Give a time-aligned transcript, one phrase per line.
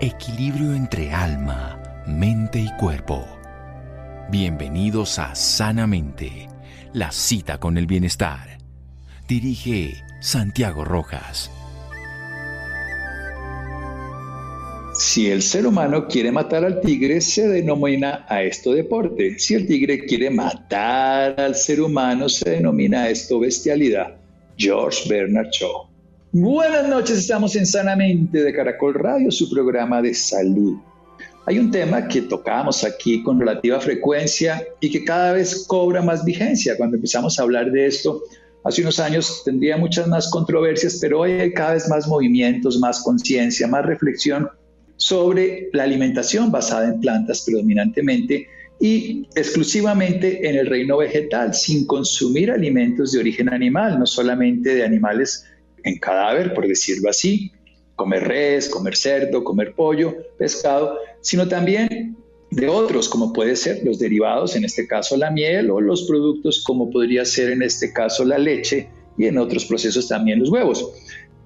[0.00, 3.26] Equilibrio entre alma, mente y cuerpo.
[4.30, 6.46] Bienvenidos a Sanamente,
[6.92, 8.58] la cita con el bienestar.
[9.26, 11.50] Dirige Santiago Rojas.
[14.94, 19.40] Si el ser humano quiere matar al tigre, se denomina a esto deporte.
[19.40, 24.16] Si el tigre quiere matar al ser humano, se denomina esto bestialidad.
[24.56, 25.87] George Bernard Shaw.
[26.32, 30.76] Buenas noches, estamos en Sanamente de Caracol Radio, su programa de salud.
[31.46, 36.26] Hay un tema que tocamos aquí con relativa frecuencia y que cada vez cobra más
[36.26, 36.76] vigencia.
[36.76, 38.20] Cuando empezamos a hablar de esto,
[38.62, 43.02] hace unos años tendría muchas más controversias, pero hoy hay cada vez más movimientos, más
[43.02, 44.50] conciencia, más reflexión
[44.96, 48.46] sobre la alimentación basada en plantas predominantemente
[48.78, 54.84] y exclusivamente en el reino vegetal, sin consumir alimentos de origen animal, no solamente de
[54.84, 55.46] animales
[55.84, 57.52] en cadáver, por decirlo así,
[57.96, 62.16] comer res, comer cerdo, comer pollo, pescado, sino también
[62.50, 66.62] de otros, como puede ser los derivados, en este caso la miel, o los productos
[66.64, 70.90] como podría ser en este caso la leche y en otros procesos también los huevos.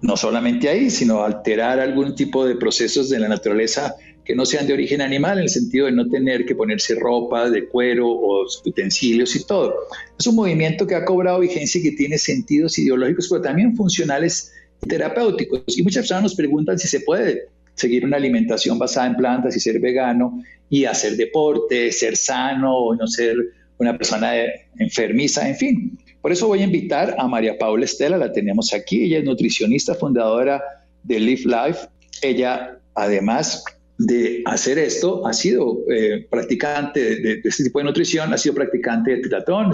[0.00, 3.94] No solamente ahí, sino alterar algún tipo de procesos de la naturaleza
[4.32, 7.50] que no sean de origen animal, en el sentido de no tener que ponerse ropa
[7.50, 9.74] de cuero o utensilios y todo.
[10.18, 14.50] Es un movimiento que ha cobrado vigencia y que tiene sentidos ideológicos, pero también funcionales
[14.82, 15.76] y terapéuticos.
[15.76, 17.42] Y muchas personas nos preguntan si se puede
[17.74, 22.96] seguir una alimentación basada en plantas y ser vegano y hacer deporte, ser sano o
[22.96, 23.36] no ser
[23.76, 24.32] una persona
[24.78, 25.98] enfermiza, en fin.
[26.22, 29.94] Por eso voy a invitar a María Paula Estela, la tenemos aquí, ella es nutricionista,
[29.94, 30.62] fundadora
[31.02, 31.80] de Live Life.
[32.22, 33.62] Ella, además
[33.98, 39.12] de hacer esto, ha sido eh, practicante de, este tipo de nutrición, ha sido practicante
[39.12, 39.72] de triatlón,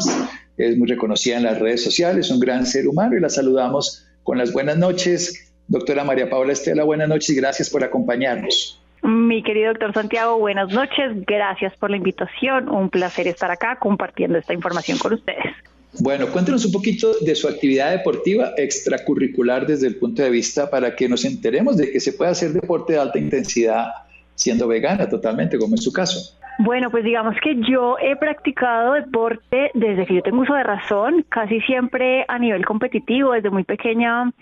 [0.56, 4.38] es muy reconocida en las redes sociales, un gran ser humano y la saludamos con
[4.38, 5.52] las buenas noches.
[5.69, 8.80] Doctora María Paula Estela, buenas noches y gracias por acompañarnos.
[9.02, 11.25] Mi querido doctor Santiago, buenas noches.
[11.27, 12.69] Gracias por la invitación.
[12.69, 15.54] Un placer estar acá compartiendo esta información con ustedes.
[16.00, 20.94] Bueno, cuéntenos un poquito de su actividad deportiva extracurricular desde el punto de vista para
[20.94, 23.87] que nos enteremos de que se puede hacer deporte de alta intensidad
[24.38, 26.38] siendo vegana totalmente, como es su caso.
[26.60, 31.25] Bueno, pues digamos que yo he practicado deporte desde que yo tengo uso de razón,
[31.28, 34.32] casi siempre a nivel competitivo, desde muy pequeña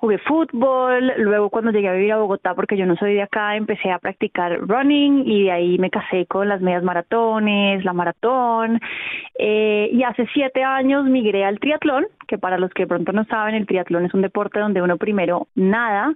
[0.00, 3.54] jugué fútbol, luego cuando llegué a vivir a Bogotá, porque yo no soy de acá,
[3.56, 8.80] empecé a practicar running y de ahí me casé con las medias maratones, la maratón,
[9.38, 13.54] eh, y hace siete años migré al triatlón, que para los que pronto no saben,
[13.54, 16.14] el triatlón es un deporte donde uno primero nada,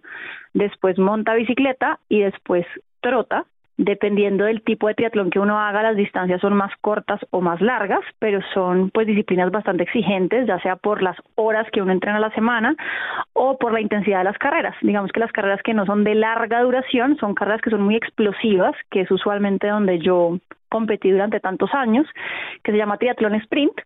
[0.55, 2.65] después monta bicicleta y después
[3.05, 3.45] trota,
[3.77, 7.61] Dependiendo del tipo de triatlón que uno haga, las distancias son más cortas o más
[7.61, 12.19] largas, pero son pues disciplinas bastante exigentes, ya sea por las horas que uno entrena
[12.19, 12.77] a la semana
[13.33, 14.77] o por la intensidad de las carreras.
[14.81, 17.97] Digamos que las carreras que no son de larga duración son carreras que son muy
[17.97, 20.39] explosivas, que es usualmente donde yo
[20.75, 22.05] competí durante tantos años,
[22.65, 23.81] que se llama triatlón sprint.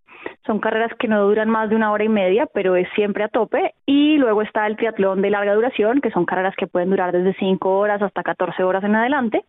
[0.47, 3.29] Son carreras que no duran más de una hora y media, pero es siempre a
[3.29, 3.75] tope.
[3.85, 7.35] Y luego está el triatlón de larga duración, que son carreras que pueden durar desde
[7.35, 9.45] 5 horas hasta 14 horas en adelante.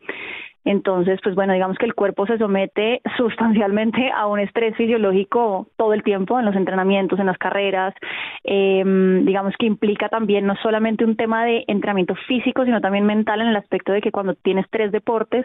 [0.70, 5.96] Entonces, pues bueno, digamos que el cuerpo se somete sustancialmente a un estrés fisiológico todo
[5.96, 7.96] el tiempo en los entrenamientos, en las carreras.
[8.44, 8.84] Eh,
[9.26, 13.48] digamos que implica también no solamente un tema de entrenamiento físico, sino también mental en
[13.48, 15.44] el aspecto de que cuando tienes tres deportes,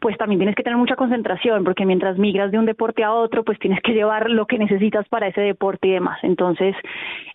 [0.00, 3.44] pues también tienes que tener mucha concentración, porque mientras migras de un deporte a otro,
[3.44, 6.18] pues tienes que llevar lo que necesitas para ese deporte y demás.
[6.22, 6.76] Entonces,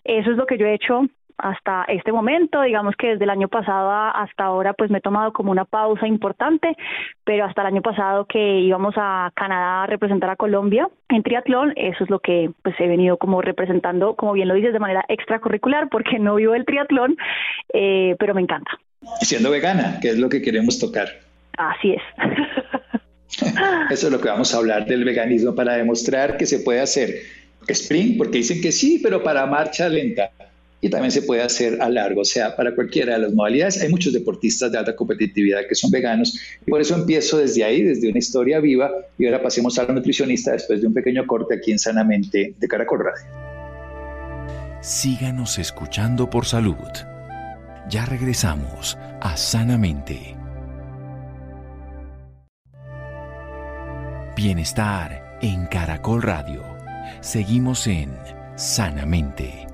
[0.04, 3.48] eso es lo que yo he hecho hasta este momento, digamos que desde el año
[3.48, 6.76] pasado hasta ahora pues me he tomado como una pausa importante,
[7.24, 11.72] pero hasta el año pasado que íbamos a Canadá a representar a Colombia en triatlón,
[11.76, 15.04] eso es lo que pues he venido como representando, como bien lo dices, de manera
[15.08, 17.16] extracurricular porque no vivo el triatlón,
[17.72, 18.70] eh, pero me encanta.
[19.20, 21.08] Siendo vegana, que es lo que queremos tocar.
[21.56, 22.02] Así es.
[23.90, 27.10] Eso es lo que vamos a hablar del veganismo para demostrar que se puede hacer
[27.68, 30.30] sprint, porque dicen que sí, pero para marcha lenta.
[30.80, 33.82] Y también se puede hacer a largo, o sea, para cualquiera de las modalidades.
[33.82, 37.82] Hay muchos deportistas de alta competitividad que son veganos y por eso empiezo desde ahí,
[37.82, 38.92] desde una historia viva.
[39.18, 42.68] Y ahora pasemos a la nutricionista después de un pequeño corte aquí en Sanamente de
[42.68, 43.48] Caracol Radio.
[44.80, 46.76] Síganos escuchando por salud.
[47.90, 50.36] Ya regresamos a Sanamente.
[54.36, 56.62] Bienestar en Caracol Radio.
[57.20, 58.12] Seguimos en
[58.54, 59.67] Sanamente.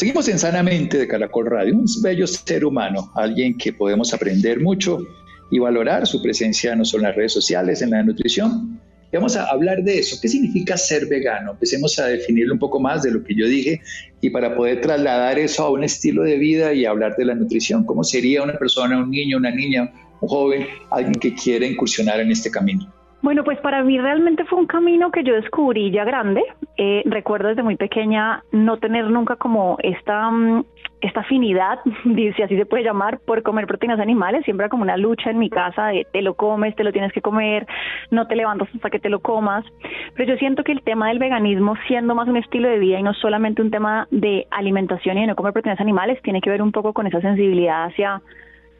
[0.00, 5.06] Seguimos en Sanamente de Caracol Radio, un bello ser humano, alguien que podemos aprender mucho
[5.50, 8.80] y valorar su presencia no solo en las redes sociales, en la nutrición
[9.12, 10.16] vamos a hablar de eso.
[10.22, 11.50] ¿Qué significa ser vegano?
[11.50, 13.82] Empecemos a definirlo un poco más de lo que yo dije
[14.22, 17.84] y para poder trasladar eso a un estilo de vida y hablar de la nutrición.
[17.84, 19.92] ¿Cómo sería una persona, un niño, una niña,
[20.22, 22.90] un joven, alguien que quiere incursionar en este camino?
[23.22, 26.42] Bueno, pues para mí realmente fue un camino que yo descubrí ya grande.
[26.78, 30.64] Eh, recuerdo desde muy pequeña no tener nunca como esta, mm,
[31.02, 34.42] esta afinidad, si así se puede llamar, por comer proteínas animales.
[34.46, 37.12] Siempre era como una lucha en mi casa de te lo comes, te lo tienes
[37.12, 37.66] que comer,
[38.10, 39.66] no te levantas hasta que te lo comas.
[40.14, 43.02] Pero yo siento que el tema del veganismo, siendo más un estilo de vida y
[43.02, 46.62] no solamente un tema de alimentación y de no comer proteínas animales, tiene que ver
[46.62, 48.22] un poco con esa sensibilidad hacia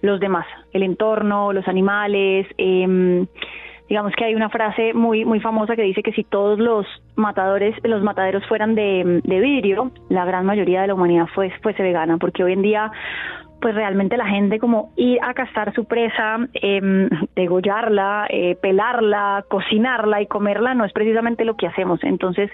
[0.00, 2.46] los demás, el entorno, los animales.
[2.56, 3.26] Eh,
[3.90, 7.74] digamos que hay una frase muy muy famosa que dice que si todos los matadores
[7.82, 12.44] los mataderos fueran de, vidrio la gran mayoría de la humanidad fue, fuese vegana porque
[12.44, 12.92] hoy en día
[13.60, 18.26] pues realmente la gente como ir a cazar su presa, eh, degollarla,
[18.62, 22.02] pelarla, cocinarla y comerla no es precisamente lo que hacemos.
[22.02, 22.50] Entonces,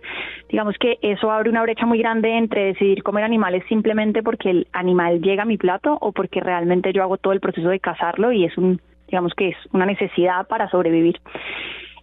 [0.49, 4.67] digamos que eso abre una brecha muy grande entre decidir comer animales simplemente porque el
[4.73, 8.33] animal llega a mi plato o porque realmente yo hago todo el proceso de cazarlo
[8.33, 11.21] y es un digamos que es una necesidad para sobrevivir.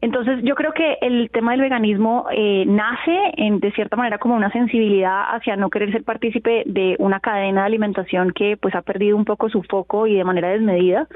[0.03, 4.35] Entonces yo creo que el tema del veganismo eh, nace en, de cierta manera como
[4.35, 8.81] una sensibilidad hacia no querer ser partícipe de una cadena de alimentación que pues ha
[8.81, 11.07] perdido un poco su foco y de manera desmedida.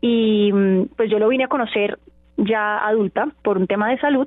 [0.00, 1.98] Y mm, pues yo lo vine a conocer
[2.38, 4.26] ya adulta por un tema de salud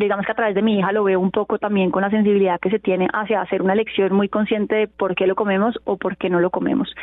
[0.00, 2.60] digamos que a través de mi hija lo veo un poco también con la sensibilidad
[2.60, 5.96] que se tiene hacia hacer una elección muy consciente de por qué lo comemos o
[5.96, 6.94] por qué no lo comemos.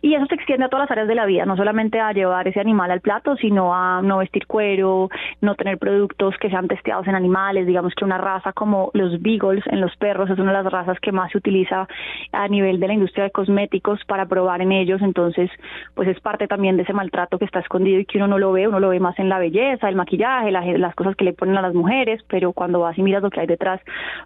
[0.00, 2.46] Y eso se extiende a todas las áreas de la vida, no solamente a llevar
[2.46, 5.08] ese animal al plato, sino a no vestir cuero,
[5.40, 9.64] no tener productos que sean testeados en animales, digamos que una raza como los beagles
[9.66, 11.88] en los perros es una de las razas que más se utiliza
[12.32, 15.50] a nivel de la industria de cosméticos para probar en ellos, entonces
[15.94, 18.52] pues es parte también de ese maltrato que está escondido y que uno no lo
[18.52, 21.56] ve, uno lo ve más en la belleza, el maquillaje, las cosas que le ponen
[21.56, 23.80] a las mujeres, pero cuando vas y miras lo que hay detrás,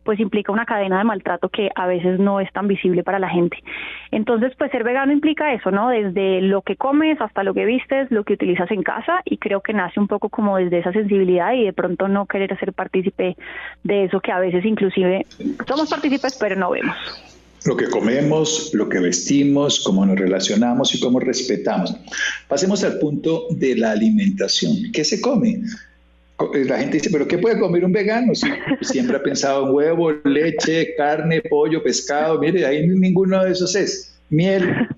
[0.05, 3.29] pues implica una cadena de maltrato que a veces no es tan visible para la
[3.29, 3.57] gente.
[4.11, 5.89] Entonces, pues ser vegano implica eso, ¿no?
[5.89, 9.61] Desde lo que comes hasta lo que vistes, lo que utilizas en casa y creo
[9.61, 13.37] que nace un poco como desde esa sensibilidad y de pronto no querer ser partícipe
[13.85, 15.27] de eso que a veces inclusive
[15.67, 16.97] somos partícipes pero no vemos.
[17.65, 21.95] Lo que comemos, lo que vestimos, cómo nos relacionamos y cómo respetamos.
[22.49, 24.91] Pasemos al punto de la alimentación.
[24.93, 25.61] ¿Qué se come?
[26.55, 28.33] Eh, la gente dice, pero ¿qué puede comer un vegano?
[28.81, 32.39] siempre ha pensado en huevo, leche, carne, pollo, pescado.
[32.39, 34.15] Mire, ahí ninguno de esos es.
[34.31, 34.89] Miel.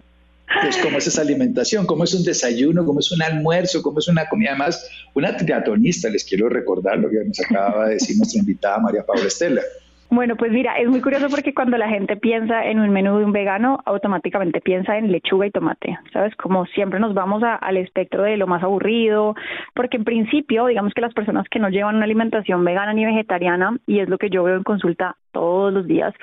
[0.62, 4.08] Pues cómo es esa alimentación, cómo es un desayuno, cómo es un almuerzo, cómo es
[4.08, 4.50] una comida.
[4.50, 9.04] Además, una triatlonista, les quiero recordar lo que nos acaba de decir nuestra invitada María
[9.04, 9.62] Paula Estela.
[10.10, 13.24] Bueno, pues mira, es muy curioso porque cuando la gente piensa en un menú de
[13.24, 16.36] un vegano, automáticamente piensa en lechuga y tomate, ¿sabes?
[16.36, 19.34] Como siempre nos vamos al espectro de lo más aburrido,
[19.74, 23.78] porque en principio, digamos que las personas que no llevan una alimentación vegana ni vegetariana,
[23.86, 26.14] y es lo que yo veo en consulta todos los días,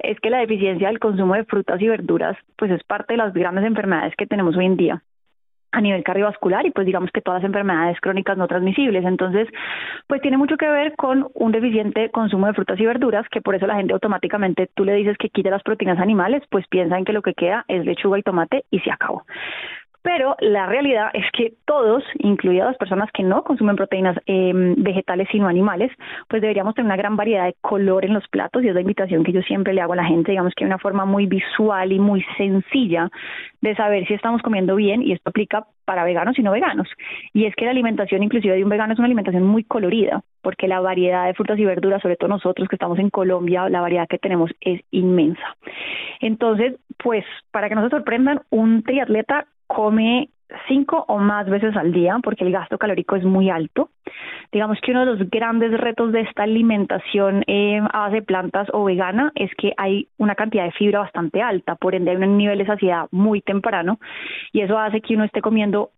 [0.00, 3.32] es que la deficiencia del consumo de frutas y verduras, pues es parte de las
[3.32, 5.02] grandes enfermedades que tenemos hoy en día
[5.72, 9.04] a nivel cardiovascular y pues digamos que todas las enfermedades crónicas no transmisibles.
[9.04, 9.48] Entonces,
[10.06, 13.54] pues tiene mucho que ver con un deficiente consumo de frutas y verduras, que por
[13.54, 17.04] eso la gente automáticamente tú le dices que quite las proteínas animales, pues piensa en
[17.04, 19.24] que lo que queda es lechuga y tomate y se acabó.
[20.02, 25.28] Pero la realidad es que todos, incluidas las personas que no consumen proteínas em, vegetales
[25.30, 25.92] sino animales,
[26.28, 29.24] pues deberíamos tener una gran variedad de color en los platos y es la invitación
[29.24, 30.30] que yo siempre le hago a la gente.
[30.30, 33.10] Digamos que hay una forma muy visual y muy sencilla
[33.60, 36.88] de saber si estamos comiendo bien y esto aplica para veganos y no veganos.
[37.32, 40.68] Y es que la alimentación inclusive de un vegano es una alimentación muy colorida, porque
[40.68, 44.08] la variedad de frutas y verduras, sobre todo nosotros que estamos en Colombia, la variedad
[44.08, 45.56] que tenemos es inmensa.
[46.20, 50.30] Entonces, pues para que no se sorprendan, un triatleta come
[50.66, 53.90] cinco o más veces al día porque el gasto calórico es muy alto.
[54.50, 58.68] Digamos que uno de los grandes retos de esta alimentación eh, a base de plantas
[58.72, 62.36] o vegana es que hay una cantidad de fibra bastante alta, por ende hay un
[62.36, 64.00] nivel de saciedad muy temprano
[64.52, 65.90] y eso hace que uno esté comiendo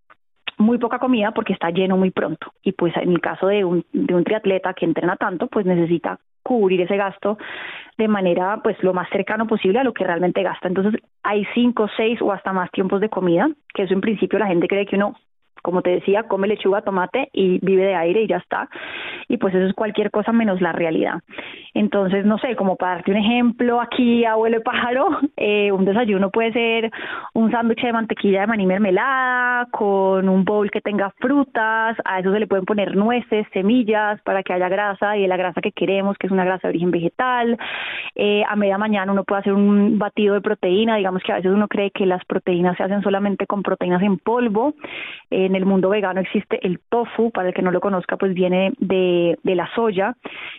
[0.59, 2.53] muy poca comida porque está lleno muy pronto.
[2.63, 6.19] Y pues en el caso de un, de un triatleta que entrena tanto, pues necesita
[6.43, 7.39] cubrir ese gasto
[7.99, 10.69] de manera pues lo más cercano posible a lo que realmente gasta.
[10.69, 14.47] Entonces hay cinco, seis o hasta más tiempos de comida, que eso en principio la
[14.47, 15.15] gente cree que uno
[15.63, 18.69] como te decía, come lechuga, tomate y vive de aire y ya está.
[19.29, 21.21] Y pues eso es cualquier cosa menos la realidad.
[21.75, 26.31] Entonces, no sé, como para darte un ejemplo aquí, abuelo de pájaro, eh, un desayuno
[26.31, 26.91] puede ser
[27.35, 32.33] un sándwich de mantequilla de maní mermelada con un bowl que tenga frutas, a eso
[32.33, 36.17] se le pueden poner nueces, semillas para que haya grasa y la grasa que queremos,
[36.19, 37.59] que es una grasa de origen vegetal.
[38.15, 41.53] Eh, a media mañana uno puede hacer un batido de proteína, digamos que a veces
[41.53, 44.75] uno cree que las proteínas se hacen solamente con proteínas en polvo.
[45.31, 48.33] Eh, en el mundo vegano existe el tofu, para el que no lo conozca, pues
[48.33, 50.17] viene de, de la soya.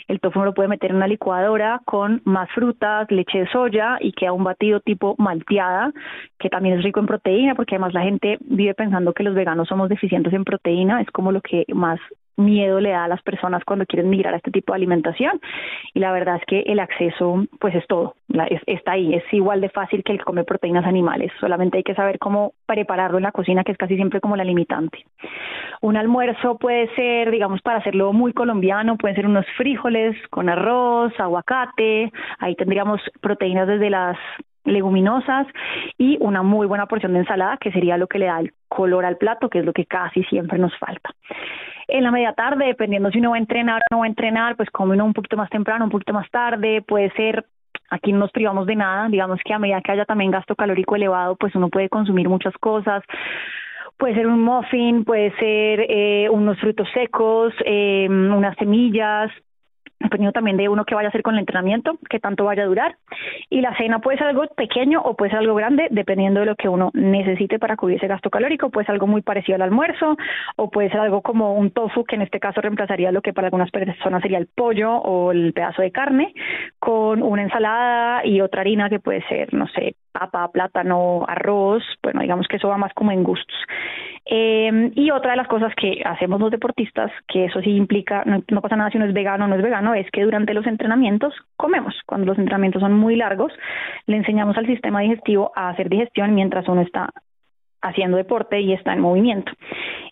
[0.07, 3.97] El tofu uno lo puede meter en una licuadora con más frutas, leche de soya
[4.00, 5.91] y queda un batido tipo malteada,
[6.38, 9.67] que también es rico en proteína, porque además la gente vive pensando que los veganos
[9.67, 12.00] somos deficientes en proteína, es como lo que más
[12.38, 15.40] miedo le da a las personas cuando quieren migrar a este tipo de alimentación.
[15.94, 18.16] Y la verdad es que el acceso pues es todo,
[18.66, 22.20] está ahí, es igual de fácil que el comer proteínas animales, solamente hay que saber
[22.20, 25.06] cómo prepararlo en la cocina que es casi siempre como la limitante.
[25.82, 31.13] Un almuerzo puede ser, digamos, para hacerlo muy colombiano, pueden ser unos frijoles con arroz,
[31.20, 34.18] aguacate, ahí tendríamos proteínas desde las
[34.66, 35.48] leguminosas
[35.98, 39.06] y una muy buena porción de ensalada que sería lo que le da el color
[39.06, 41.12] al plato, que es lo que casi siempre nos falta.
[41.88, 44.56] En la media tarde, dependiendo si uno va a entrenar o no va a entrenar,
[44.56, 47.46] pues come uno un poquito más temprano, un poquito más tarde, puede ser
[47.89, 50.96] aquí no nos privamos de nada, digamos que a medida que haya también gasto calórico
[50.96, 53.03] elevado, pues uno puede consumir muchas cosas,
[53.98, 59.30] puede ser un muffin, puede ser eh, unos frutos secos, eh, unas semillas,
[60.03, 62.67] dependiendo también de uno que vaya a hacer con el entrenamiento, qué tanto vaya a
[62.67, 62.98] durar.
[63.50, 66.55] Y la cena puede ser algo pequeño o puede ser algo grande, dependiendo de lo
[66.55, 68.69] que uno necesite para cubrir ese gasto calórico.
[68.69, 70.17] Puede ser algo muy parecido al almuerzo
[70.57, 73.48] o puede ser algo como un tofu, que en este caso reemplazaría lo que para
[73.48, 76.33] algunas personas sería el pollo o el pedazo de carne,
[76.79, 82.22] con una ensalada y otra harina que puede ser, no sé, papa, plátano, arroz, bueno,
[82.22, 83.55] digamos que eso va más como en gustos.
[84.25, 88.41] Eh, y otra de las cosas que hacemos los deportistas, que eso sí implica, no,
[88.50, 90.65] no, pasa nada si uno es vegano o no es vegano, es que durante los
[90.67, 91.95] entrenamientos comemos.
[92.05, 93.51] Cuando los entrenamientos son muy largos,
[94.05, 97.09] le enseñamos al sistema digestivo a hacer digestión mientras uno está
[97.81, 99.51] haciendo deporte y está en movimiento.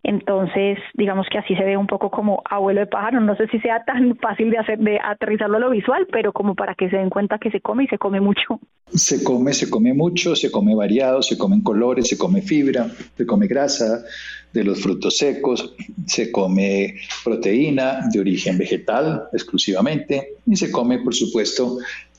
[0.04, 3.20] Entonces, digamos que así se ve un poco como abuelo de pájaro.
[3.20, 6.74] No sé si sea tan fácil de hacer, aterrizarlo a lo visual, pero como para
[6.74, 8.60] que se den cuenta que se come y se come mucho.
[8.92, 13.26] Se come, se come mucho, se come variado, se comen colores, se come fibra, se
[13.26, 14.04] come grasa
[14.52, 15.76] de los frutos secos,
[16.08, 21.78] se come proteína de origen vegetal exclusivamente y se come, por supuesto,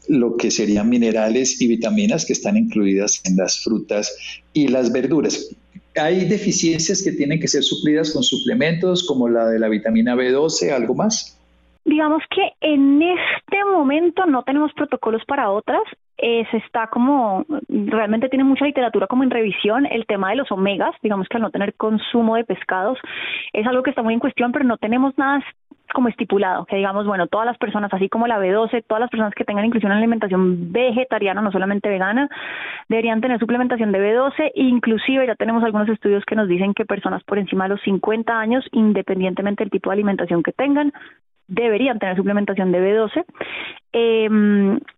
[0.08, 4.16] lo que serían minerales y vitaminas que están incluidas en las frutas
[4.52, 5.54] y las verduras.
[6.00, 10.72] ¿Hay deficiencias que tienen que ser suplidas con suplementos como la de la vitamina B12,
[10.72, 11.38] algo más?
[11.84, 15.82] Digamos que en este momento no tenemos protocolos para otras.
[16.16, 20.52] Eh, se está como, realmente tiene mucha literatura como en revisión el tema de los
[20.52, 22.98] omegas, digamos que al no tener consumo de pescados
[23.52, 25.42] es algo que está muy en cuestión, pero no tenemos nada
[25.92, 29.34] como estipulado, que digamos, bueno, todas las personas, así como la B12, todas las personas
[29.34, 32.28] que tengan inclusión en alimentación vegetariana, no solamente vegana,
[32.88, 37.22] deberían tener suplementación de B12, inclusive ya tenemos algunos estudios que nos dicen que personas
[37.24, 40.92] por encima de los 50 años, independientemente del tipo de alimentación que tengan,
[41.48, 43.24] deberían tener suplementación de B12.
[43.94, 44.24] Eh,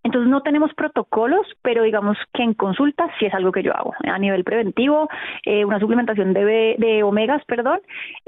[0.05, 3.93] entonces no tenemos protocolos, pero digamos que en consulta sí es algo que yo hago.
[4.05, 5.09] A nivel preventivo,
[5.45, 7.81] eh, una suplementación de, de omegas, perdón,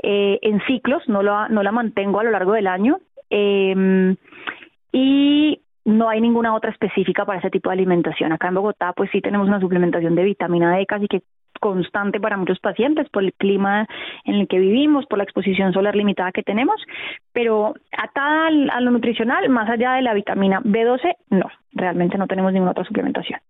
[0.03, 2.99] eh, en ciclos, no, lo, no la mantengo a lo largo del año.
[3.31, 4.17] Em,
[4.93, 8.33] y no hay ninguna otra específica para ese tipo de alimentación.
[8.33, 11.23] Acá en Bogotá, pues sí tenemos una suplementación de vitamina D casi que
[11.67, 13.89] constante para muchos pacientes por el clima
[14.25, 16.77] en el que vivimos, por la exposición solar limitada que tenemos,
[17.33, 22.53] pero atada a lo nutricional, más allá de la vitamina B12, no, realmente no tenemos
[22.53, 23.41] ninguna otra suplementación.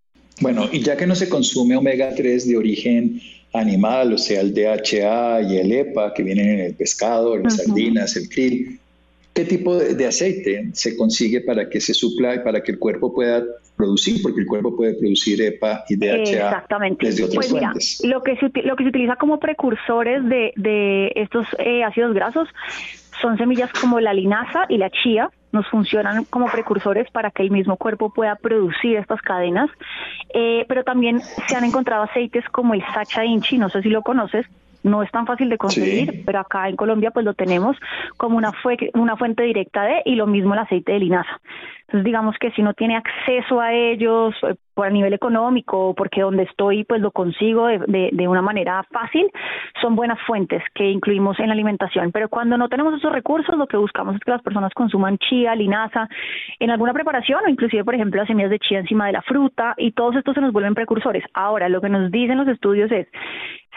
[0.40, 3.20] Bueno, y ya que no se consume omega 3 de origen
[3.52, 8.16] animal, o sea, el DHA y el EPA que vienen en el pescado, las sardinas,
[8.16, 8.80] el krill,
[9.36, 13.12] ¿qué tipo de, aceite se consigue para que se supla y para que el cuerpo
[13.12, 13.44] pueda
[13.76, 17.06] producir, porque el cuerpo puede producir EPA y DHA Exactamente.
[17.06, 17.74] desde otras pues mira,
[18.04, 22.48] Lo que, se, lo que se utiliza como precursores de, de estos eh, ácidos grasos
[23.20, 27.50] son semillas como la linaza y la chía, nos funcionan como precursores para que el
[27.50, 29.70] mismo cuerpo pueda producir estas cadenas,
[30.32, 34.02] eh, pero también se han encontrado aceites como el Sacha Inchi, no sé si lo
[34.02, 34.46] conoces,
[34.82, 37.76] no es tan fácil de conseguir, pero acá en Colombia pues lo tenemos
[38.16, 38.52] como una,
[38.94, 41.40] una fuente directa de y lo mismo el aceite de linaza.
[41.88, 46.20] Entonces digamos que si no tiene acceso a ellos eh, por a nivel económico, porque
[46.20, 49.30] donde estoy pues lo consigo de, de, una manera fácil,
[49.80, 52.10] son buenas fuentes que incluimos en la alimentación.
[52.10, 55.54] Pero cuando no tenemos esos recursos, lo que buscamos es que las personas consuman chía,
[55.54, 56.08] linaza
[56.58, 59.74] en alguna preparación o inclusive, por ejemplo, las semillas de chía encima de la fruta
[59.78, 61.24] y todos estos se nos vuelven precursores.
[61.34, 63.06] Ahora, lo que nos dicen los estudios es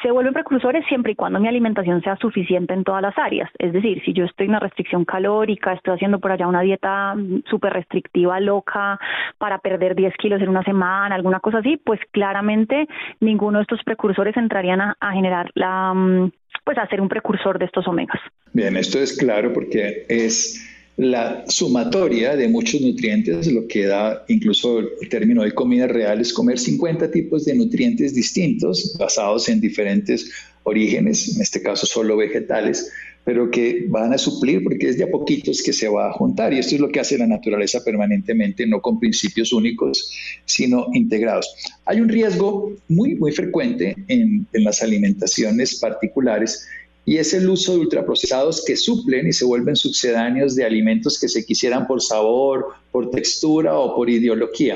[0.01, 3.49] se vuelven precursores siempre y cuando mi alimentación sea suficiente en todas las áreas.
[3.57, 7.15] Es decir, si yo estoy en una restricción calórica, estoy haciendo por allá una dieta
[7.49, 7.98] súper restrictiva,
[8.39, 8.99] loca,
[9.37, 12.87] para perder 10 kilos en una semana, alguna cosa así, pues claramente
[13.19, 16.31] ninguno de estos precursores entrarían a, generar la, mm,
[16.63, 18.19] pues a ser un precursor de estos omegas.
[18.53, 20.65] Bien, esto es claro porque es
[20.99, 26.33] la sumatoria de muchos nutrientes, lo que da incluso el término de comida real, es
[26.33, 30.29] comer 50 tipos de nutrientes distintos basados en diferentes
[30.63, 32.91] orígenes, en este caso solo vegetales,
[33.29, 36.51] pero que van a suplir porque es de a poquitos que se va a juntar.
[36.51, 40.11] Y esto es lo que hace la naturaleza permanentemente, no con principios únicos,
[40.45, 41.47] sino integrados.
[41.85, 46.67] Hay un riesgo muy, muy frecuente en, en las alimentaciones particulares
[47.05, 51.29] y es el uso de ultraprocesados que suplen y se vuelven sucedáneos de alimentos que
[51.29, 54.75] se quisieran por sabor, por textura o por ideología.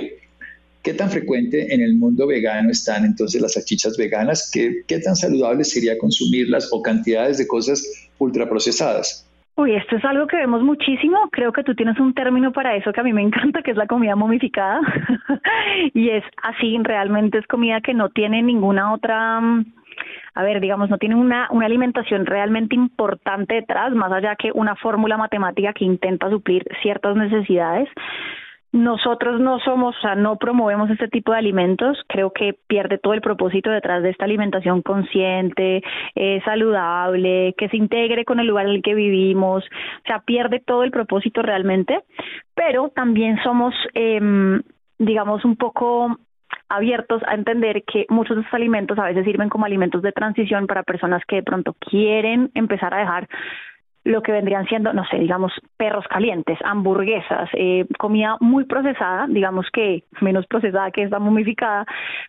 [0.84, 4.52] ¿Qué tan frecuente en el mundo vegano están entonces las salchichas veganas?
[4.52, 7.82] ¿Qué, qué tan saludable sería consumirlas o cantidades de cosas
[8.24, 9.30] ultraprocesadas?
[9.56, 11.30] Uy, esto es algo que vemos muchísimo.
[11.32, 13.78] Creo que tú tienes un término para eso que a mí me encanta, que es
[13.78, 14.82] la comida momificada.
[15.94, 19.66] y es así, realmente es comida que no tiene ninguna otra mm,
[20.36, 24.76] a ver, digamos, no tienen una, una alimentación realmente importante detrás, más allá que una
[24.76, 27.88] fórmula matemática que intenta suplir ciertas necesidades.
[28.74, 31.96] Nosotros no somos, o sea, no promovemos este tipo de alimentos.
[32.08, 35.84] Creo que pierde todo el propósito detrás de esta alimentación consciente,
[36.16, 39.64] eh, saludable, que se integre con el lugar en el que vivimos.
[39.64, 42.02] O sea, pierde todo el propósito realmente.
[42.56, 44.20] Pero también somos, eh,
[44.98, 46.18] digamos, un poco
[46.68, 50.66] abiertos a entender que muchos de estos alimentos a veces sirven como alimentos de transición
[50.66, 53.28] para personas que de pronto quieren empezar a dejar
[54.04, 59.68] lo que vendrían siendo, no sé, digamos, perros calientes, hamburguesas, eh, comida muy procesada, digamos
[59.72, 61.86] que menos procesada que esta momificada,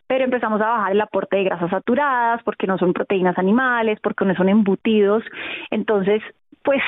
[0.07, 4.25] pero empezamos a bajar el aporte de grasas saturadas porque no son proteínas animales, porque
[4.25, 5.25] no son embutidos.
[5.71, 6.23] Entonces,
[6.63, 6.83] pues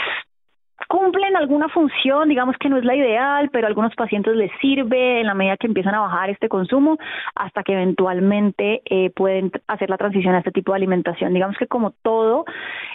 [0.89, 5.21] cumplen alguna función, digamos que no es la ideal, pero a algunos pacientes les sirve
[5.21, 6.99] en la medida que empiezan a bajar este consumo
[7.35, 11.35] hasta que eventualmente eh, pueden hacer la transición a este tipo de alimentación.
[11.35, 12.45] Digamos que como todo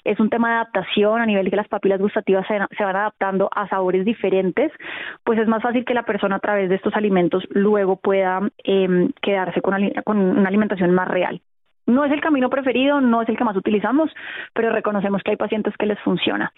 [0.04, 3.68] es un tema de adaptación a nivel que las papilas gustativas se, van adaptando a
[3.68, 4.72] sabores diferentes,
[5.24, 9.12] pues es más fácil que la persona a través de estos alimentos luego pueda em,
[9.22, 9.74] quedarse con
[10.18, 11.42] una alimentación más real.
[11.88, 14.12] No es el camino preferido, no es el que más utilizamos,
[14.54, 16.52] pero reconocemos que hay pacientes que les funciona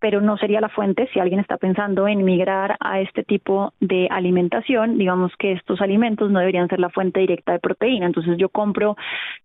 [0.00, 4.08] pero no sería la fuente si alguien está pensando en migrar a este tipo de
[4.10, 8.06] alimentación, digamos que estos alimentos no deberían ser la fuente directa de proteína.
[8.06, 8.96] Entonces yo compro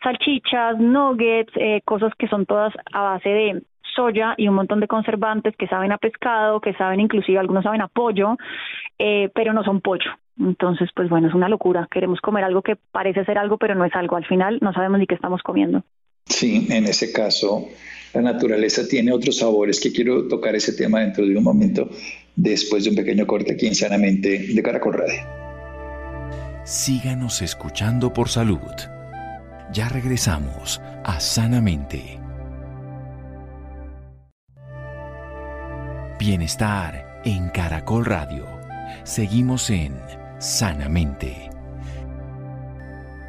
[0.01, 3.63] salchichas, nuggets, eh, cosas que son todas a base de
[3.95, 7.81] soya y un montón de conservantes que saben a pescado, que saben inclusive algunos saben
[7.81, 8.37] a pollo,
[8.97, 10.11] eh, pero no son pollo.
[10.39, 11.87] Entonces, pues bueno, es una locura.
[11.89, 14.17] Queremos comer algo que parece ser algo, pero no es algo.
[14.17, 15.83] Al final no sabemos ni qué estamos comiendo.
[16.27, 17.69] Sí, en ese caso
[18.13, 21.89] la naturaleza tiene otros sabores que quiero tocar ese tema dentro de un momento
[22.35, 25.21] después de un pequeño corte aquí en Sanamente de Caracol Radio.
[26.63, 28.59] Síganos escuchando por salud.
[29.71, 32.19] Ya regresamos a Sanamente.
[36.17, 38.45] Bienestar en Caracol Radio.
[39.03, 39.93] Seguimos en
[40.39, 41.54] Sanamente.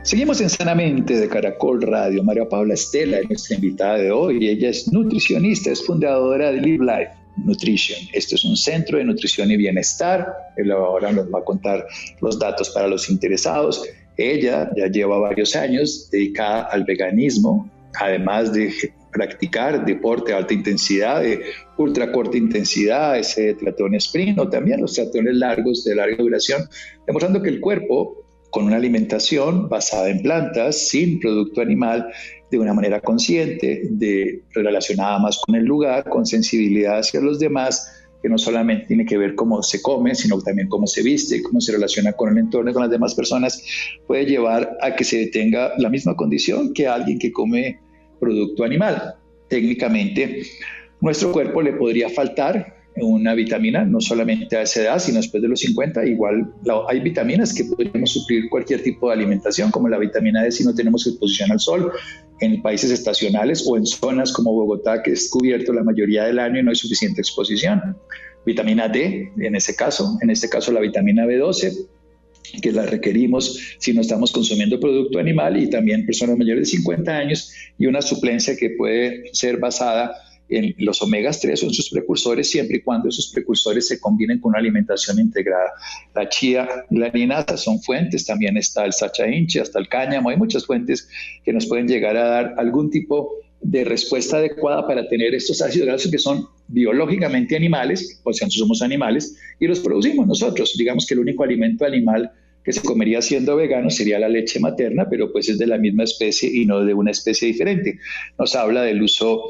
[0.07, 2.23] Seguimos en Sanamente de Caracol Radio.
[2.23, 4.47] María Paula Estela es nuestra invitada de hoy.
[4.47, 7.99] Ella es nutricionista, es fundadora de Live Life Nutrition.
[8.13, 10.33] Esto es un centro de nutrición y bienestar.
[10.57, 11.89] Él ahora nos va a contar
[12.21, 13.83] los datos para los interesados.
[14.17, 18.73] Ella ya lleva varios años dedicada al veganismo, además de
[19.13, 21.43] practicar deporte de alta intensidad, de
[21.79, 26.63] ultra corta intensidad, ese triatlón sprint o también los triatlones largos de larga duración,
[27.09, 32.07] demostrando que el cuerpo con una alimentación basada en plantas, sin producto animal,
[32.51, 37.93] de una manera consciente, de, relacionada más con el lugar, con sensibilidad hacia los demás,
[38.23, 41.61] que no solamente tiene que ver cómo se come, sino también cómo se viste, cómo
[41.61, 43.63] se relaciona con el entorno y con las demás personas,
[44.07, 47.81] puede llevar a que se tenga la misma condición que alguien que come
[48.21, 49.17] producto animal.
[49.49, 50.43] Técnicamente,
[51.01, 55.49] nuestro cuerpo le podría faltar una vitamina, no solamente a esa edad, sino después de
[55.49, 56.07] los 50.
[56.07, 56.53] Igual
[56.89, 60.75] hay vitaminas que podemos suplir cualquier tipo de alimentación, como la vitamina D si no
[60.75, 61.93] tenemos exposición al sol,
[62.41, 66.61] en países estacionales o en zonas como Bogotá, que es cubierto la mayoría del año
[66.61, 67.97] y no hay suficiente exposición.
[68.45, 71.89] Vitamina D, en ese caso, en este caso la vitamina B12,
[72.63, 77.17] que la requerimos si no estamos consumiendo producto animal y también personas mayores de 50
[77.17, 80.15] años y una suplencia que puede ser basada
[80.49, 84.51] en los omegas 3 son sus precursores siempre y cuando esos precursores se combinen con
[84.51, 85.71] una alimentación integrada.
[86.15, 90.31] La chía y la linaza son fuentes, también está el sacha inchi, hasta el cáñamo,
[90.31, 91.09] hay muchas fuentes
[91.45, 93.31] que nos pueden llegar a dar algún tipo
[93.61, 98.83] de respuesta adecuada para tener estos ácidos grasos que son biológicamente animales, o sea, somos
[98.83, 100.75] animales, y los producimos nosotros.
[100.77, 102.31] Digamos que el único alimento animal
[102.67, 106.03] que se comería siendo vegano sería la leche materna, pero pues es de la misma
[106.03, 108.01] especie y no de una especie diferente.
[108.41, 109.45] Nos habla del uso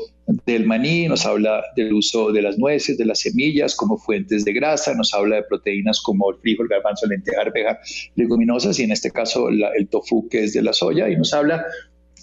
[0.44, 4.52] del maní, nos habla del uso de las nueces, de las semillas como fuentes de
[4.52, 7.78] grasa, nos habla de proteínas como el frijol, garbanzo, lenteja, arveja,
[8.16, 11.64] leguminosas y en este caso el tofu que es de la soya y nos habla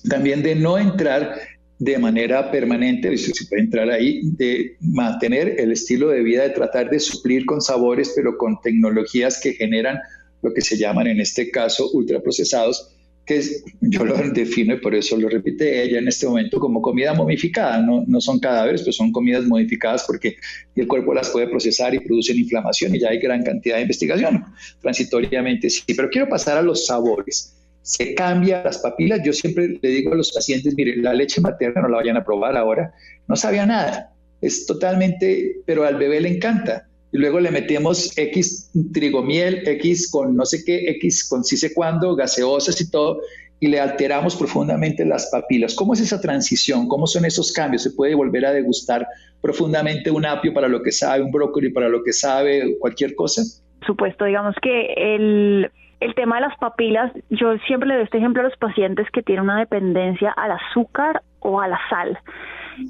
[0.08, 1.40] también de no entrar
[1.80, 6.92] de manera permanente, se puede entrar ahí, de mantener el estilo de vida, de tratar
[6.92, 9.98] de suplir con sabores, pero con tecnologías que generan
[10.44, 12.90] lo que se llaman en este caso ultraprocesados,
[13.26, 13.42] que
[13.82, 17.82] yo lo defino y por eso lo repite ella en este momento como comida momificada.
[17.82, 20.36] No, no son cadáveres, pero son comidas modificadas porque
[20.76, 24.44] el cuerpo las puede procesar y producen inflamación y ya hay gran cantidad de investigación.
[24.82, 27.56] Transitoriamente sí, pero quiero pasar a los sabores.
[27.82, 29.22] Se cambia las papilas.
[29.26, 32.24] Yo siempre le digo a los pacientes, mire, la leche materna no la vayan a
[32.24, 32.94] probar ahora.
[33.28, 34.14] No sabía nada.
[34.42, 40.36] Es totalmente, pero al bebé le encanta y luego le metemos X trigomiel, X con
[40.36, 43.22] no sé qué, X con sí sé cuándo, gaseosas y todo,
[43.60, 45.76] y le alteramos profundamente las papilas.
[45.76, 46.88] ¿Cómo es esa transición?
[46.88, 47.84] ¿Cómo son esos cambios?
[47.84, 49.08] ¿Se puede volver a degustar
[49.42, 53.44] profundamente un apio para lo que sabe, un brócoli para lo que sabe, cualquier cosa?
[53.86, 58.42] Supuesto, digamos que el, el tema de las papilas, yo siempre le doy este ejemplo
[58.42, 62.18] a los pacientes que tienen una dependencia al azúcar o a la sal.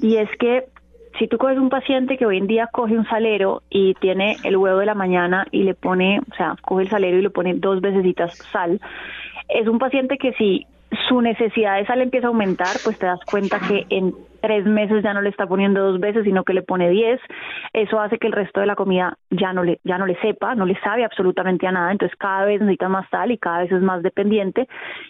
[0.00, 0.64] Y es que
[1.18, 4.56] si tú coges un paciente que hoy en día coge un salero y tiene el
[4.56, 7.54] huevo de la mañana y le pone, o sea, coge el salero y le pone
[7.54, 8.04] dos veces
[8.52, 8.80] sal,
[9.48, 10.66] es un paciente que si
[11.08, 15.02] su necesidad de sal empieza a aumentar, pues te das cuenta que en tres meses
[15.02, 17.20] ya no le está poniendo dos veces, sino que le pone diez.
[17.72, 20.54] Eso hace que el resto de la comida ya no le, ya no le sepa,
[20.54, 21.90] no le sabe absolutamente a nada.
[21.90, 24.68] Entonces cada vez necesita más sal y cada vez es más dependiente.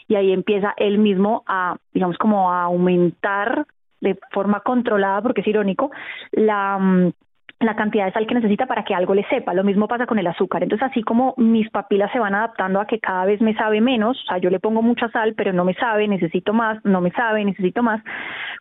[0.08, 3.66] Y ahí empieza él mismo a, digamos, como a aumentar
[4.04, 5.90] de forma controlada, porque es irónico,
[6.32, 7.12] la, mm,
[7.60, 9.54] la cantidad de sal que necesita para que algo le sepa.
[9.54, 10.62] Lo mismo pasa con el azúcar.
[10.62, 14.20] Entonces, así como mis papilas se van adaptando a que cada vez me sabe menos,
[14.22, 17.10] o sea, yo le pongo mucha sal, pero no me sabe, necesito más, no me
[17.12, 18.02] sabe, necesito más.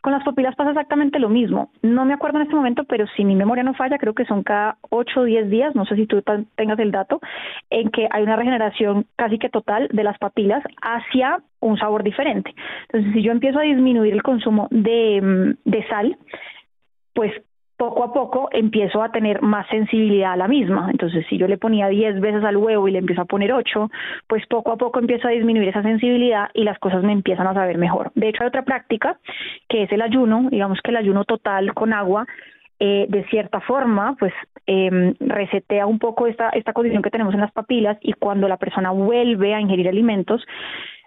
[0.01, 1.71] Con las papilas pasa exactamente lo mismo.
[1.81, 4.43] No me acuerdo en este momento, pero si mi memoria no falla, creo que son
[4.43, 6.21] cada 8 o 10 días, no sé si tú
[6.55, 7.19] tengas el dato,
[7.69, 12.53] en que hay una regeneración casi que total de las papilas hacia un sabor diferente.
[12.89, 16.17] Entonces, si yo empiezo a disminuir el consumo de, mm, de sal,
[17.13, 17.31] pues
[17.83, 20.87] poco a poco empiezo a tener más sensibilidad a la misma.
[20.89, 23.91] Entonces, si yo le ponía 10 veces al huevo y le empiezo a poner 8,
[24.27, 27.53] pues poco a poco empiezo a disminuir esa sensibilidad y las cosas me empiezan a
[27.53, 28.13] saber mejor.
[28.15, 29.17] De hecho, hay otra práctica
[29.67, 32.25] que es el ayuno, digamos que el ayuno total con agua,
[32.79, 34.31] eh, de cierta forma, pues
[34.65, 38.55] eh, resetea un poco esta, esta condición que tenemos en las papilas y cuando la
[38.55, 40.41] persona vuelve a ingerir alimentos,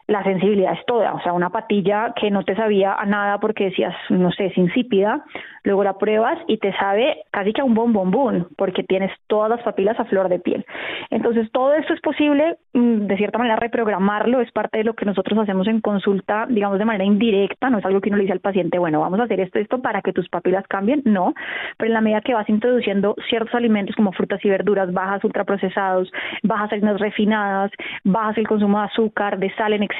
[0.09, 3.65] la sensibilidad es toda, o sea, una patilla que no te sabía a nada porque
[3.65, 5.25] decías, no sé, es insípida,
[5.65, 9.63] luego la pruebas y te sabe casi que a un bombombón, porque tienes todas las
[9.63, 10.65] papilas a flor de piel.
[11.11, 15.05] Entonces, todo esto es posible, mm, de cierta manera, reprogramarlo, es parte de lo que
[15.05, 18.33] nosotros hacemos en consulta, digamos, de manera indirecta, no es algo que uno le dice
[18.33, 21.35] al paciente, bueno, vamos a hacer esto, esto para que tus papilas cambien, no,
[21.79, 26.13] pero en la medida que vas introduciendo ciertos alimentos como frutas y verduras, bajas ultraprocesados,
[26.45, 27.73] bajas harinas refinadas,
[28.05, 29.96] bajas el consumo de azúcar, de sal en exceso,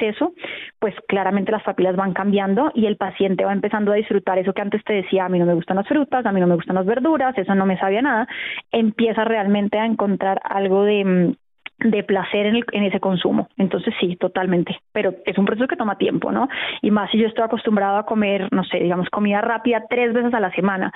[0.79, 4.61] pues claramente las papilas van cambiando y el paciente va empezando a disfrutar eso que
[4.61, 6.75] antes te decía, a mí no me gustan las frutas, a mí no me gustan
[6.75, 8.27] las verduras, eso no me sabía nada,
[8.71, 11.35] empieza realmente a encontrar algo de mm,
[11.79, 13.49] de placer en, en, ese consumo.
[13.57, 16.49] Entonces sí, totalmente, pero es un proceso que toma tiempo, ¿no?
[16.81, 20.33] Y más si yo estoy acostumbrado a comer, no sé, digamos, comida rápida tres veces
[20.33, 20.91] a la semana,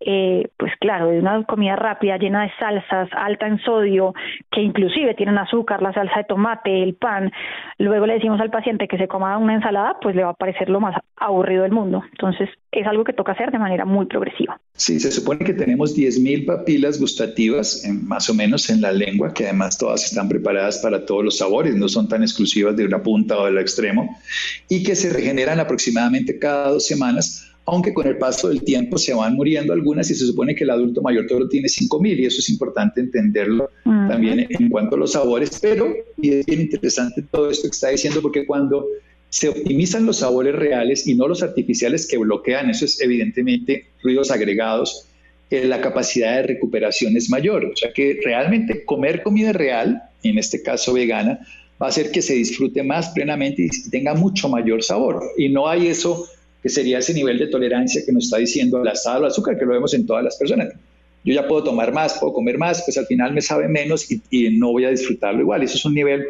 [0.00, 4.12] eh, pues claro, es una comida rápida llena de salsas, alta en sodio,
[4.50, 7.30] que inclusive tienen azúcar, la salsa de tomate, el pan,
[7.78, 10.68] luego le decimos al paciente que se coma una ensalada, pues le va a parecer
[10.68, 12.02] lo más aburrido del mundo.
[12.10, 14.58] Entonces es algo que toca hacer de manera muy progresiva.
[14.74, 19.44] Sí, se supone que tenemos 10.000 papilas gustativas, más o menos en la lengua, que
[19.44, 23.38] además todas están preparadas para todos los sabores, no son tan exclusivas de una punta
[23.38, 24.18] o del extremo,
[24.68, 29.14] y que se regeneran aproximadamente cada dos semanas, aunque con el paso del tiempo se
[29.14, 32.40] van muriendo algunas y se supone que el adulto mayor todo tiene 5.000 y eso
[32.40, 37.50] es importante entenderlo también en cuanto a los sabores, pero y es bien interesante todo
[37.50, 38.86] esto que está diciendo porque cuando
[39.30, 44.30] se optimizan los sabores reales y no los artificiales que bloquean, eso es evidentemente ruidos
[44.30, 45.08] agregados,
[45.62, 47.64] la capacidad de recuperación es mayor.
[47.64, 51.40] O sea que realmente comer comida real, en este caso vegana,
[51.80, 55.22] va a hacer que se disfrute más plenamente y tenga mucho mayor sabor.
[55.36, 56.26] Y no hay eso
[56.62, 59.58] que sería ese nivel de tolerancia que nos está diciendo la sal o el azúcar,
[59.58, 60.72] que lo vemos en todas las personas.
[61.24, 64.20] Yo ya puedo tomar más, puedo comer más, pues al final me sabe menos y,
[64.30, 65.62] y no voy a disfrutarlo igual.
[65.62, 66.24] Eso es un nivel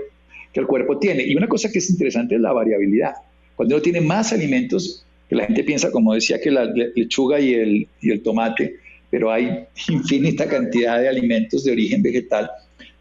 [0.52, 1.24] que el cuerpo tiene.
[1.24, 3.12] Y una cosa que es interesante es la variabilidad.
[3.56, 7.54] Cuando uno tiene más alimentos, que la gente piensa, como decía, que la lechuga y
[7.54, 8.76] el, y el tomate,
[9.10, 12.50] pero hay infinita cantidad de alimentos de origen vegetal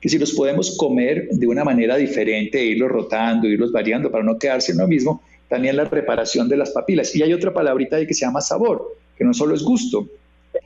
[0.04, 4.38] que si los podemos comer de una manera diferente, irlos rotando, irlos variando para no
[4.38, 7.16] quedarse en lo mismo, también la reparación de las papilas.
[7.16, 10.10] Y hay otra palabrita que se llama sabor, que no solo es gusto.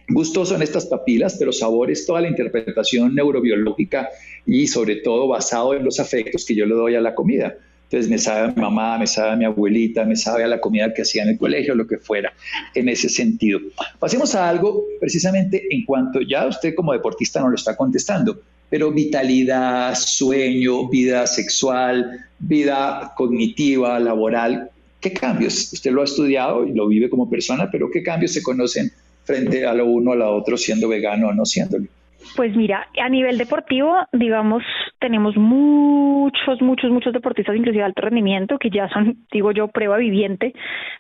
[0.10, 4.10] Gusto son estas papilas, pero sabor es toda la interpretación neurobiológica
[4.44, 7.56] y sobre todo basado en los afectos que yo le doy a la comida.
[7.84, 10.60] Entonces me sabe a mi mamá, me sabe a mi abuelita, me sabe a la
[10.60, 12.34] comida que hacía en el colegio, lo que fuera,
[12.74, 13.60] en ese sentido.
[14.00, 18.92] Pasemos a algo precisamente en cuanto ya usted como deportista no lo está contestando, pero
[18.92, 25.72] vitalidad, sueño, vida sexual, vida cognitiva, laboral, ¿qué cambios?
[25.74, 28.92] Usted lo ha estudiado y lo vive como persona, pero ¿qué cambios se conocen
[29.24, 31.88] frente a lo uno a lo otro siendo vegano o no siéndolo?
[32.36, 34.64] Pues mira, a nivel deportivo, digamos,
[35.00, 39.98] tenemos muchos, muchos, muchos deportistas, inclusive de alto rendimiento, que ya son, digo yo, prueba
[39.98, 40.54] viviente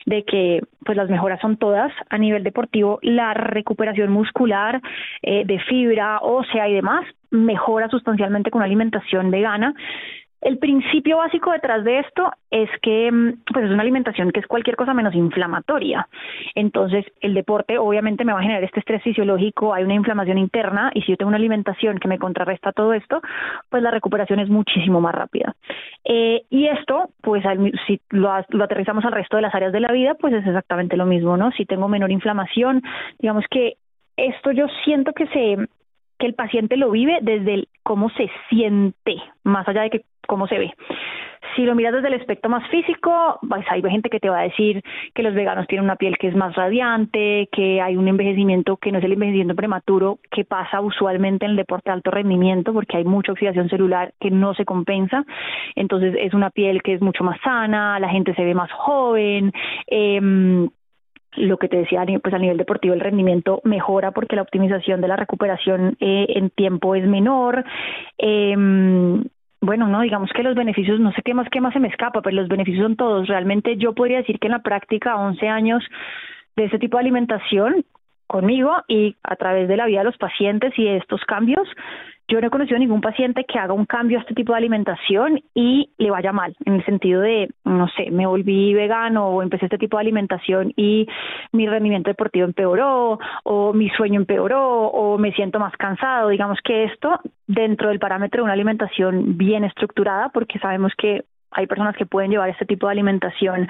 [0.06, 1.92] de que pues las mejoras son todas.
[2.10, 4.82] A nivel deportivo, la recuperación muscular,
[5.22, 9.74] eh, de fibra ósea y demás, mejora sustancialmente con una alimentación vegana.
[10.42, 14.48] El principio básico detrás de esto es que mm, pues es una alimentación que es
[14.48, 16.08] cualquier cosa menos inflamatoria.
[16.56, 20.92] Entonces, el deporte obviamente me va a generar este estrés fisiológico, hay una inflamación interna
[20.94, 23.22] y si yo tengo una alimentación que me contrarresta todo esto,
[23.70, 25.56] pues la recuperación es muchísimo más rápida.
[26.04, 27.44] Eh, y esto, pues
[27.88, 30.98] si lo, lo aterrizamos al resto de las áreas de la vida, pues es exactamente
[30.98, 31.52] lo mismo, ¿no?
[31.52, 32.84] Si tengo menor inflamación,
[33.20, 33.78] digamos que
[34.18, 35.68] esto yo siento que se
[36.20, 40.48] que el paciente lo vive desde el cómo se siente, más allá de que cómo
[40.48, 40.74] se ve.
[41.56, 44.44] Si lo miras desde el aspecto más físico, pues hay gente que te va a
[44.44, 44.84] decir
[45.16, 48.92] que los veganos tienen una piel que es más radiante, que hay un envejecimiento que
[48.92, 52.98] no es el envejecimiento prematuro que pasa usualmente en el deporte de alto rendimiento porque
[52.98, 55.26] hay mucha oxidación celular que no se compensa.
[55.76, 59.52] Entonces es una piel que es mucho más sana, la gente se ve más joven.
[59.88, 60.70] Eh,
[61.36, 65.08] lo que te decía, pues a nivel deportivo el rendimiento mejora porque la optimización de
[65.08, 67.64] la recuperación eh, en tiempo es menor.
[68.18, 68.56] Eh,
[69.60, 72.22] bueno, no, digamos que los beneficios, no sé qué más, qué más se me escapa,
[72.22, 73.28] pero los beneficios son todos.
[73.28, 75.84] Realmente yo podría decir que en la práctica, 11 años
[76.56, 77.84] de este tipo de alimentación
[78.28, 81.68] conmigo y a través de la vida de los pacientes y de estos cambios,
[82.30, 85.40] yo no he conocido ningún paciente que haga un cambio a este tipo de alimentación
[85.54, 89.66] y le vaya mal, en el sentido de, no sé, me volví vegano o empecé
[89.66, 91.08] este tipo de alimentación y
[91.54, 96.28] mi rendimiento deportivo empeoró o mi sueño empeoró o me siento más cansado.
[96.28, 101.68] Digamos que esto dentro del parámetro de una alimentación bien estructurada, porque sabemos que hay
[101.68, 103.68] personas que pueden llevar este tipo de alimentación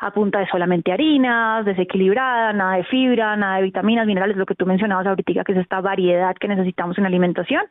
[0.00, 4.54] a punta de solamente harinas, desequilibrada, nada de fibra, nada de vitaminas, minerales, lo que
[4.54, 7.62] tú mencionabas ahorita, que es esta variedad que necesitamos en alimentación.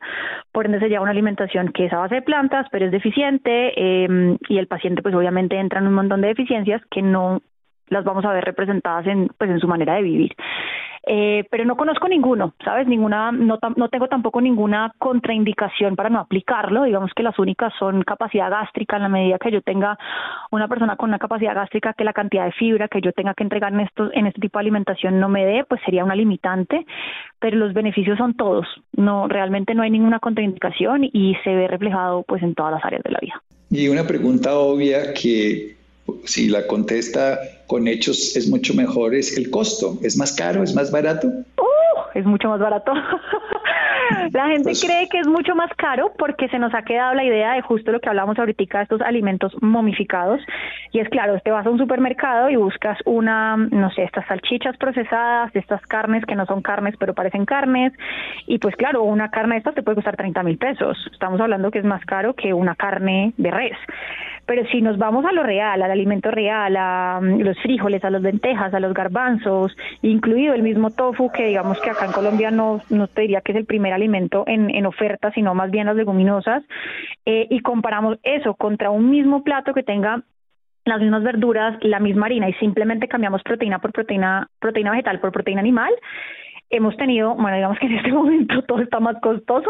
[0.51, 3.73] Por ende, se lleva una alimentación que es a base de plantas, pero es deficiente
[3.75, 7.41] eh, y el paciente, pues obviamente, entra en un montón de deficiencias que no
[7.89, 10.35] las vamos a ver representadas en, pues, en su manera de vivir.
[11.09, 12.85] Eh, pero no conozco ninguno, ¿sabes?
[12.85, 16.83] Ninguna, no, no tengo tampoco ninguna contraindicación para no aplicarlo.
[16.83, 18.97] Digamos que las únicas son capacidad gástrica.
[18.97, 19.97] En la medida que yo tenga
[20.51, 23.43] una persona con una capacidad gástrica que la cantidad de fibra que yo tenga que
[23.43, 26.85] entregar en, estos, en este tipo de alimentación no me dé, pues sería una limitante.
[27.39, 28.67] Pero los beneficios son todos.
[28.91, 33.03] No, realmente no hay ninguna contraindicación y se ve reflejado pues en todas las áreas
[33.03, 33.41] de la vida.
[33.69, 35.76] Y una pregunta obvia que
[36.25, 39.97] si la contesta con hechos es mucho mejor, es el costo.
[40.03, 40.63] ¿Es más caro?
[40.63, 41.27] ¿Es más barato?
[41.27, 42.93] Uh, es mucho más barato.
[44.31, 47.23] la gente pues cree que es mucho más caro porque se nos ha quedado la
[47.23, 50.41] idea de justo lo que hablamos ahorita, de estos alimentos momificados.
[50.91, 54.77] Y es claro, te vas a un supermercado y buscas una, no sé, estas salchichas
[54.77, 57.93] procesadas, estas carnes que no son carnes pero parecen carnes.
[58.45, 60.97] Y pues claro, una carne de estas te puede costar 30 mil pesos.
[61.11, 63.77] Estamos hablando que es más caro que una carne de res.
[64.47, 68.09] Pero si nos vamos a lo real, al alimento real, a mm, los frijoles, a
[68.09, 72.49] las lentejas, a los garbanzos, incluido el mismo tofu, que digamos que acá en Colombia
[72.49, 75.85] no, no te diría que es el primer alimento en, en oferta, sino más bien
[75.85, 76.63] las leguminosas,
[77.25, 80.23] eh, y comparamos eso contra un mismo plato que tenga
[80.87, 85.31] las mismas verduras, la misma harina y simplemente cambiamos proteína por proteína, proteína vegetal por
[85.31, 85.93] proteína animal,
[86.69, 89.69] hemos tenido, bueno, digamos que en este momento todo está más costoso,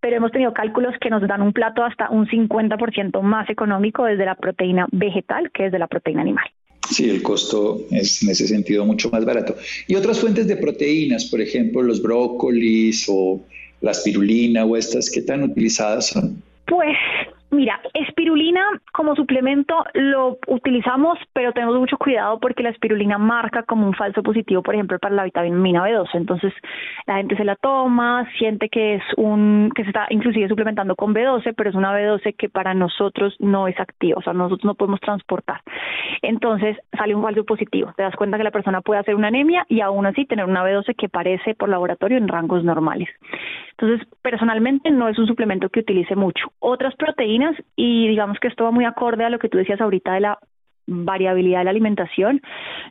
[0.00, 4.24] pero hemos tenido cálculos que nos dan un plato hasta un 50% más económico desde
[4.24, 6.44] la proteína vegetal que desde la proteína animal.
[6.90, 9.56] Sí, el costo es en ese sentido mucho más barato.
[9.88, 13.40] Y otras fuentes de proteínas, por ejemplo, los brócolis o
[13.80, 16.42] la espirulina o estas, ¿qué tan utilizadas son?
[16.66, 16.96] Pues
[17.54, 18.62] Mira, espirulina
[18.92, 24.24] como suplemento lo utilizamos, pero tenemos mucho cuidado porque la espirulina marca como un falso
[24.24, 26.08] positivo, por ejemplo, para la vitamina B12.
[26.14, 26.52] Entonces,
[27.06, 31.14] la gente se la toma, siente que es un que se está inclusive suplementando con
[31.14, 34.74] B12, pero es una B12 que para nosotros no es activa, o sea, nosotros no
[34.74, 35.60] podemos transportar.
[36.22, 37.92] entonces sale un falso positivo.
[37.96, 40.64] Te das cuenta que la persona puede hacer una anemia y aún así tener una
[40.64, 43.08] B12 que parece por laboratorio en rangos normales.
[43.76, 46.46] Entonces, personalmente no es un suplemento que utilice mucho.
[46.60, 47.43] Otras proteínas,
[47.76, 50.38] y digamos que esto va muy acorde a lo que tú decías ahorita de la
[50.86, 52.40] variabilidad de la alimentación.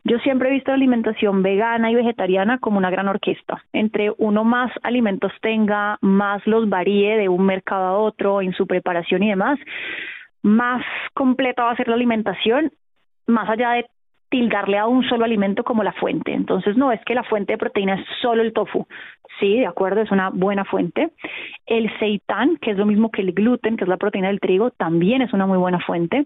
[0.03, 3.63] Yo siempre he visto la alimentación vegana y vegetariana como una gran orquesta.
[3.71, 8.65] Entre uno más alimentos tenga, más los varíe de un mercado a otro en su
[8.65, 9.59] preparación y demás,
[10.41, 12.71] más completa va a ser la alimentación,
[13.27, 13.85] más allá de
[14.33, 16.33] tildarle a un solo alimento como la fuente.
[16.33, 18.87] Entonces, no es que la fuente de proteína es solo el tofu.
[19.39, 21.11] Sí, de acuerdo, es una buena fuente.
[21.67, 24.71] El seitán, que es lo mismo que el gluten, que es la proteína del trigo,
[24.71, 26.25] también es una muy buena fuente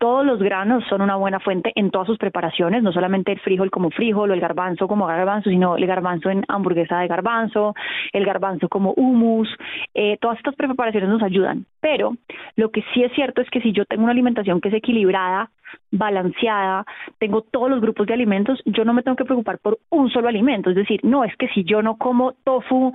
[0.00, 3.70] todos los granos son una buena fuente en todas sus preparaciones, no solamente el frijol
[3.70, 7.74] como frijol o el garbanzo como garbanzo, sino el garbanzo en hamburguesa de garbanzo,
[8.14, 9.46] el garbanzo como hummus,
[9.92, 11.66] eh, todas estas preparaciones nos ayudan.
[11.82, 12.14] Pero
[12.56, 15.50] lo que sí es cierto es que si yo tengo una alimentación que es equilibrada,
[15.90, 16.84] balanceada,
[17.18, 20.28] tengo todos los grupos de alimentos, yo no me tengo que preocupar por un solo
[20.28, 20.70] alimento.
[20.70, 22.92] Es decir, no es que si yo no como tofu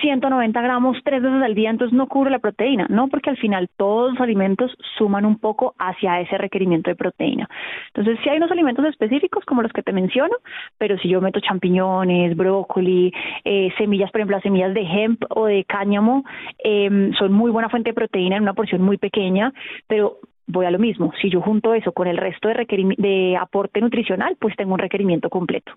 [0.00, 2.86] 190 gramos tres veces al día, entonces no cubre la proteína.
[2.88, 7.48] No, porque al final todos los alimentos suman un poco hacia ese requerimiento de proteína.
[7.88, 10.34] Entonces, si hay unos alimentos específicos como los que te menciono,
[10.78, 13.12] pero si yo meto champiñones, brócoli,
[13.44, 16.24] eh, semillas, por ejemplo, las semillas de hemp o de cáñamo,
[16.64, 19.52] eh, son muy buena fuente de proteína en una porción muy pequeña,
[19.86, 20.18] pero
[20.52, 21.12] voy a lo mismo.
[21.20, 25.30] Si yo junto eso con el resto de, de aporte nutricional, pues tengo un requerimiento
[25.30, 25.72] completo.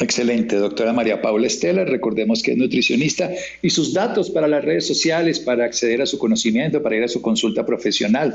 [0.00, 1.84] Excelente, doctora María Paula Estela.
[1.84, 3.30] Recordemos que es nutricionista
[3.62, 7.08] y sus datos para las redes sociales, para acceder a su conocimiento, para ir a
[7.08, 8.32] su consulta profesional.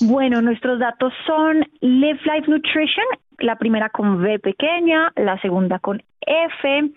[0.00, 3.06] Bueno, nuestros datos son Live Life Nutrition,
[3.38, 6.90] la primera con V pequeña, la segunda con F.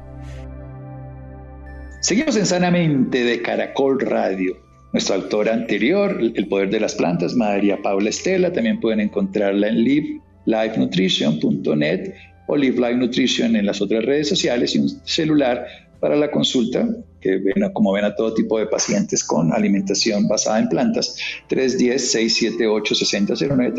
[2.05, 4.59] Seguimos en Sanamente de Caracol Radio.
[4.93, 9.83] Nuestra autora anterior, El Poder de las Plantas, María Paula Estela, también pueden encontrarla en
[9.83, 12.13] livelifenutrition.net
[12.47, 15.67] o Live Life Nutrition en las otras redes sociales y un celular
[15.99, 16.87] para la consulta,
[17.23, 21.17] que ven, como ven a todo tipo de pacientes con alimentación basada en plantas,
[21.49, 23.73] 310-678-6009,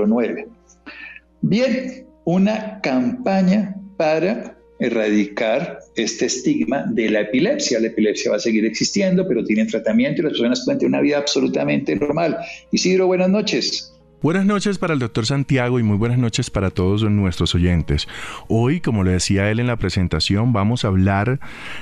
[0.00, 0.46] 310-678-6009.
[1.42, 7.78] Bien, una campaña para erradicar este estigma de la epilepsia.
[7.78, 11.00] La epilepsia va a seguir existiendo, pero tienen tratamiento y las personas pueden tener una
[11.00, 12.38] vida absolutamente normal.
[12.72, 13.91] Isidro, buenas noches.
[14.22, 18.06] Buenas noches para el doctor Santiago y muy buenas noches para todos nuestros oyentes.
[18.46, 21.40] Hoy, como le decía él en la presentación, vamos a hablar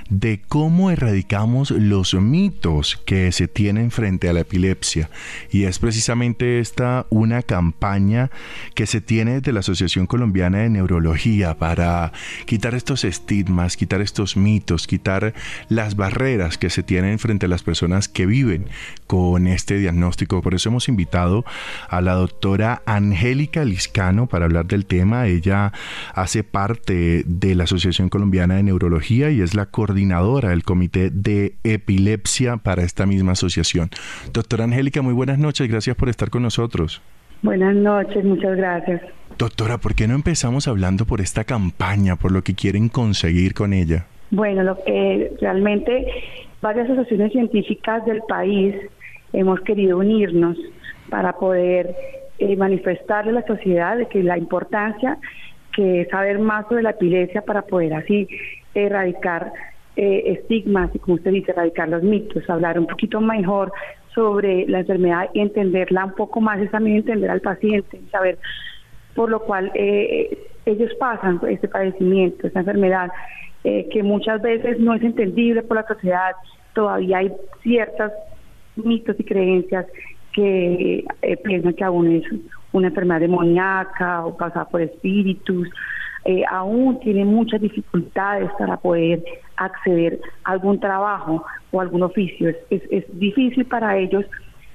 [0.09, 5.11] de cómo erradicamos los mitos que se tienen frente a la epilepsia.
[5.50, 8.31] Y es precisamente esta una campaña
[8.74, 12.11] que se tiene de la Asociación Colombiana de Neurología para
[12.46, 15.35] quitar estos estigmas, quitar estos mitos, quitar
[15.68, 18.64] las barreras que se tienen frente a las personas que viven
[19.11, 20.40] con este diagnóstico.
[20.40, 21.44] Por eso hemos invitado
[21.88, 25.27] a la doctora Angélica Liscano para hablar del tema.
[25.27, 25.73] Ella
[26.14, 31.57] hace parte de la Asociación Colombiana de Neurología y es la coordinadora del Comité de
[31.64, 33.90] Epilepsia para esta misma asociación.
[34.33, 35.68] Doctora Angélica, muy buenas noches.
[35.68, 37.03] Gracias por estar con nosotros.
[37.43, 39.03] Buenas noches, muchas gracias.
[39.37, 43.72] Doctora, ¿por qué no empezamos hablando por esta campaña, por lo que quieren conseguir con
[43.72, 44.07] ella?
[44.30, 46.07] Bueno, lo que realmente
[46.62, 48.76] varias asociaciones científicas del país
[49.33, 50.57] hemos querido unirnos
[51.09, 51.95] para poder
[52.39, 55.18] eh, manifestarle a la sociedad de que la importancia
[55.72, 58.28] que es saber más sobre la epilepsia para poder así
[58.74, 59.53] erradicar
[59.97, 63.72] eh, estigmas y como usted dice, erradicar los mitos, hablar un poquito mejor
[64.14, 68.39] sobre la enfermedad y entenderla un poco más, es también entender al paciente, saber
[69.14, 73.11] por lo cual eh, ellos pasan este padecimiento, esta enfermedad,
[73.64, 76.33] eh, que muchas veces no es entendible por la sociedad,
[76.74, 78.12] todavía hay ciertos
[78.77, 79.87] mitos y creencias
[80.33, 82.25] que eh, piensan que aún es
[82.73, 85.68] una enfermedad demoníaca o causada por espíritus,
[86.25, 89.23] eh, aún tienen muchas dificultades para poder
[89.57, 92.51] acceder a algún trabajo o algún oficio.
[92.71, 94.25] Es, es, difícil para ellos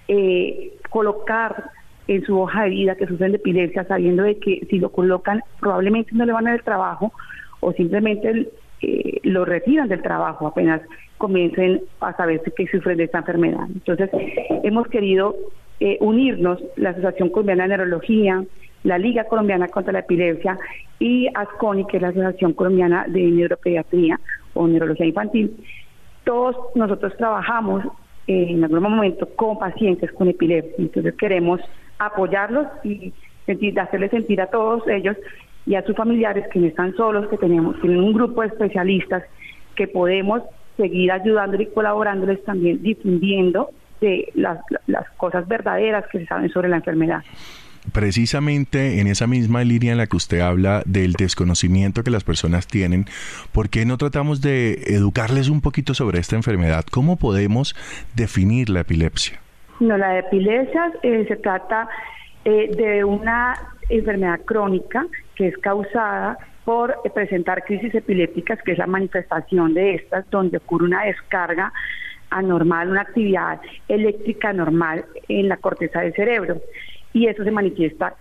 [0.07, 1.69] eh, colocar
[2.07, 5.41] en su hoja de vida que sufren de epilepsia, sabiendo de que si lo colocan
[5.59, 7.13] probablemente no le van a dar trabajo
[7.59, 8.49] o simplemente
[8.81, 10.81] eh, lo retiran del trabajo apenas
[11.17, 13.67] comiencen a saber que sufren de esta enfermedad.
[13.73, 14.09] Entonces,
[14.63, 15.35] hemos querido
[15.79, 18.43] eh, unirnos, la Asociación Colombiana de Neurología,
[18.83, 20.57] la Liga Colombiana contra la Epilepsia
[20.99, 24.19] y ASCONI, que es la Asociación Colombiana de Neuropediatría
[24.53, 25.55] o Neurología Infantil.
[26.23, 27.85] Todos nosotros trabajamos
[28.27, 31.61] eh, en algún momento con pacientes con epilepsia, entonces queremos
[31.99, 33.13] apoyarlos y
[33.45, 35.15] sentir, hacerles sentir a todos ellos
[35.65, 39.23] y a sus familiares que no están solos, que tenemos tienen un grupo de especialistas
[39.75, 40.41] que podemos
[40.77, 43.69] seguir ayudándoles y colaborándoles también difundiendo
[44.01, 47.23] de las, las cosas verdaderas que se saben sobre la enfermedad
[47.91, 52.67] precisamente en esa misma línea en la que usted habla del desconocimiento que las personas
[52.67, 53.05] tienen,
[53.51, 56.83] ¿por qué no tratamos de educarles un poquito sobre esta enfermedad?
[56.91, 57.75] ¿Cómo podemos
[58.15, 59.39] definir la epilepsia?
[59.79, 61.87] No, la epilepsia eh, se trata
[62.43, 63.53] eh, de una
[63.89, 65.05] enfermedad crónica
[65.35, 70.85] que es causada por presentar crisis epilépticas, que es la manifestación de estas, donde ocurre
[70.85, 71.71] una descarga
[72.31, 76.61] anormal, una actividad eléctrica normal en la corteza del cerebro.
[77.13, 78.15] Y eso se manifiesta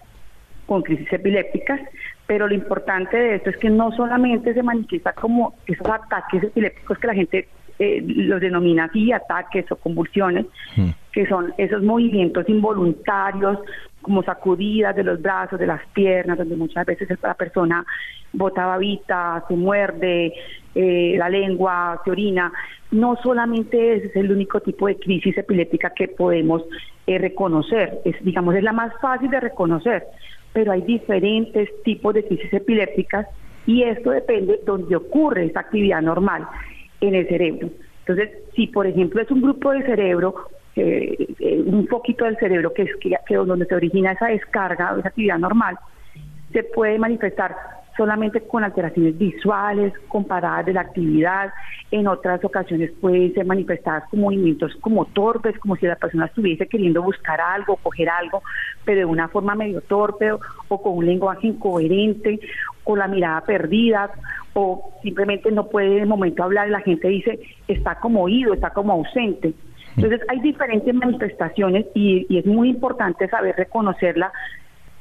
[0.67, 1.81] con crisis epilépticas,
[2.27, 6.99] pero lo importante de esto es que no solamente se manifiesta como esos ataques epilépticos
[6.99, 7.49] que la gente
[7.79, 10.47] eh, los denomina así, ataques o convulsiones,
[10.77, 10.91] hmm.
[11.13, 13.59] que son esos movimientos involuntarios,
[14.01, 17.85] como sacudidas de los brazos, de las piernas, donde muchas veces la persona
[18.33, 20.35] bota babita, se muerde,
[20.75, 22.53] eh, la lengua, se orina.
[22.91, 26.63] No solamente ese es el único tipo de crisis epiléptica que podemos
[27.07, 30.05] eh, reconocer, es, digamos, es la más fácil de reconocer,
[30.53, 33.27] pero hay diferentes tipos de crisis epilépticas
[33.67, 36.47] y esto depende de donde ocurre esa actividad normal
[37.09, 37.71] en el cerebro.
[38.01, 42.73] Entonces, si por ejemplo es un grupo del cerebro, eh, eh, un poquito del cerebro
[42.73, 45.79] que es que, donde se origina esa descarga o esa actividad normal,
[46.53, 47.57] se puede manifestar
[47.97, 51.53] solamente con alteraciones visuales, comparadas de la actividad.
[51.91, 56.67] En otras ocasiones pueden ser manifestadas con movimientos como torpes, como si la persona estuviese
[56.67, 58.43] queriendo buscar algo, coger algo,
[58.85, 62.41] pero de una forma medio torpe o con un lenguaje incoherente,
[62.83, 64.11] con la mirada perdida
[64.55, 68.71] o simplemente no puede de momento hablar y la gente dice está como oído, está
[68.71, 69.53] como ausente.
[69.97, 74.33] Entonces hay diferentes manifestaciones y, y es muy importante saber reconocerla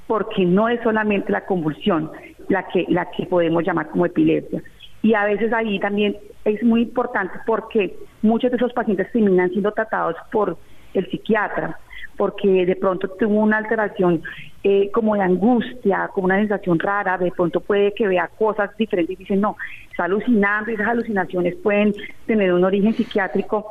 [0.08, 2.12] porque no es solamente la convulsión
[2.54, 4.62] la que, la que podemos llamar como epilepsia.
[5.02, 9.72] Y a veces ahí también es muy importante porque muchos de esos pacientes terminan siendo
[9.72, 10.58] tratados por
[10.94, 11.78] el psiquiatra
[12.16, 14.22] porque de pronto tuvo una alteración
[14.64, 19.16] eh, como de angustia, como una sensación rara, de pronto puede que vea cosas diferentes
[19.16, 19.58] y dice, no,
[19.90, 21.96] está alucinando y esas alucinaciones pueden
[22.28, 23.66] tener un origen psiquiátrico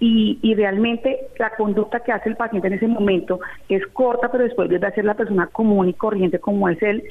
[0.00, 4.70] y, realmente la conducta que hace el paciente en ese momento es corta, pero después
[4.70, 7.02] a ser la persona común y corriente como es él.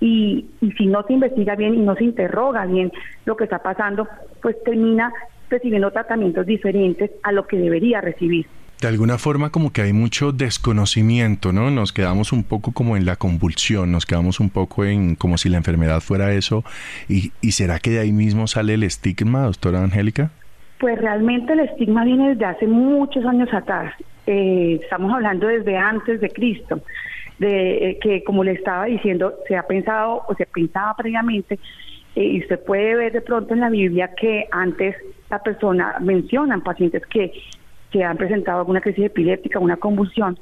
[0.00, 2.92] Y, y si no se investiga bien y no se interroga bien
[3.24, 4.06] lo que está pasando,
[4.42, 5.12] pues termina
[5.48, 8.46] recibiendo tratamientos diferentes a lo que debería recibir
[8.80, 11.70] de alguna forma como que hay mucho desconocimiento, ¿no?
[11.70, 15.48] Nos quedamos un poco como en la convulsión, nos quedamos un poco en como si
[15.48, 16.62] la enfermedad fuera eso.
[17.08, 20.30] ¿Y, y será que de ahí mismo sale el estigma, doctora Angélica?
[20.78, 23.94] Pues realmente el estigma viene desde hace muchos años atrás.
[24.26, 26.82] Eh, estamos hablando desde antes de Cristo,
[27.38, 31.58] de eh, que como le estaba diciendo, se ha pensado o se pensaba previamente
[32.14, 34.96] eh, y usted puede ver de pronto en la Biblia que antes
[35.28, 37.32] la persona mencionan pacientes que
[37.90, 40.38] que han presentado alguna crisis epiléptica, una convulsión.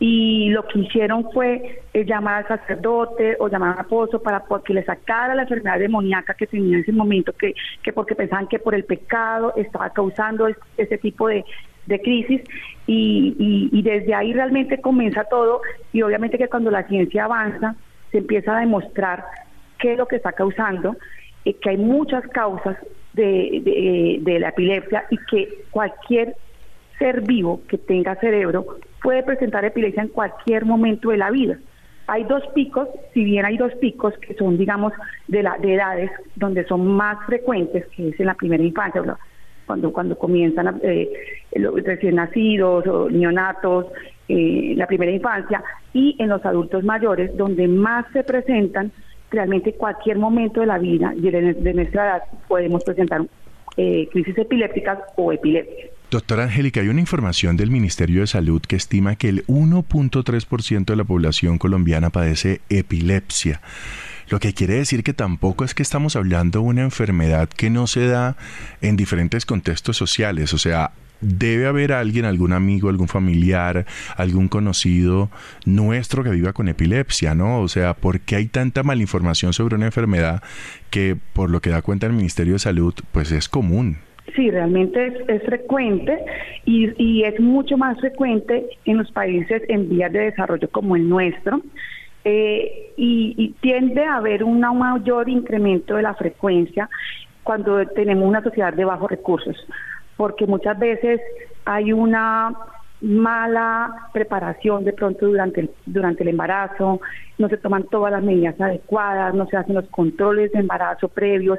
[0.00, 4.72] Y lo que hicieron fue eh, llamar al sacerdote o llamar al apóstol para que
[4.72, 8.60] le sacara la enfermedad demoníaca que tenía en ese momento, que, que porque pensaban que
[8.60, 11.44] por el pecado estaba causando ese tipo de,
[11.96, 12.42] crisis
[12.86, 15.62] y, y, desde ahí realmente comienza todo
[15.92, 17.76] y obviamente que cuando la ciencia avanza
[18.12, 19.24] se empieza a demostrar
[19.78, 20.96] qué es lo que está causando,
[21.44, 22.76] eh, que hay muchas causas
[23.14, 26.36] de, de la epilepsia y que cualquier
[26.98, 31.58] ser vivo que tenga cerebro puede presentar epilepsia en cualquier momento de la vida.
[32.06, 34.92] Hay dos picos, si bien hay dos picos que son, digamos,
[35.26, 39.02] de, la, de edades donde son más frecuentes, que es en la primera infancia,
[39.68, 41.08] cuando, cuando comienzan eh,
[41.54, 43.86] los recién nacidos o neonatos,
[44.28, 45.62] eh, la primera infancia,
[45.92, 48.90] y en los adultos mayores, donde más se presentan,
[49.30, 53.26] realmente cualquier momento de la vida y de, nuestra edad podemos presentar
[53.76, 55.90] eh, crisis epilépticas o epilepsia.
[56.10, 60.96] Doctora Angélica, hay una información del Ministerio de Salud que estima que el 1.3% de
[60.96, 63.60] la población colombiana padece epilepsia.
[64.30, 67.86] Lo que quiere decir que tampoco es que estamos hablando de una enfermedad que no
[67.86, 68.36] se da
[68.82, 70.52] en diferentes contextos sociales.
[70.52, 75.30] O sea, debe haber alguien, algún amigo, algún familiar, algún conocido
[75.64, 77.60] nuestro que viva con epilepsia, ¿no?
[77.60, 80.42] O sea, ¿por qué hay tanta malinformación sobre una enfermedad
[80.90, 83.96] que, por lo que da cuenta el Ministerio de Salud, pues es común?
[84.36, 86.18] Sí, realmente es, frecuente
[86.66, 91.62] y, es mucho más frecuente en los países en vías de desarrollo como el nuestro.
[92.24, 96.90] Eh, y, tiende a haber un mayor incremento de la frecuencia
[97.42, 99.56] cuando tenemos una sociedad de bajos recursos,
[100.16, 101.20] porque muchas veces
[101.64, 102.52] hay una
[103.00, 107.00] mala preparación de pronto durante el, durante el embarazo,
[107.38, 111.58] no se toman todas las medidas adecuadas, no se hacen los controles de embarazo previos,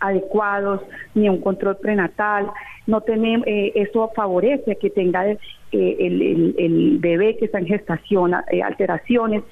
[0.00, 0.80] adecuados,
[1.14, 2.50] ni un control prenatal.
[2.86, 5.38] No tenemos, eh, eso favorece que tenga eh,
[5.72, 9.44] el, bebé que está en gestación eh, alteraciones,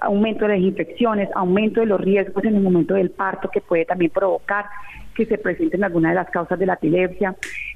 [0.00, 3.86] aumento de las infecciones, aumento de los riesgos en el momento del parto que puede
[3.86, 4.66] también provocar
[5.14, 7.34] que se presenten algunas de las causas de la epilepsia.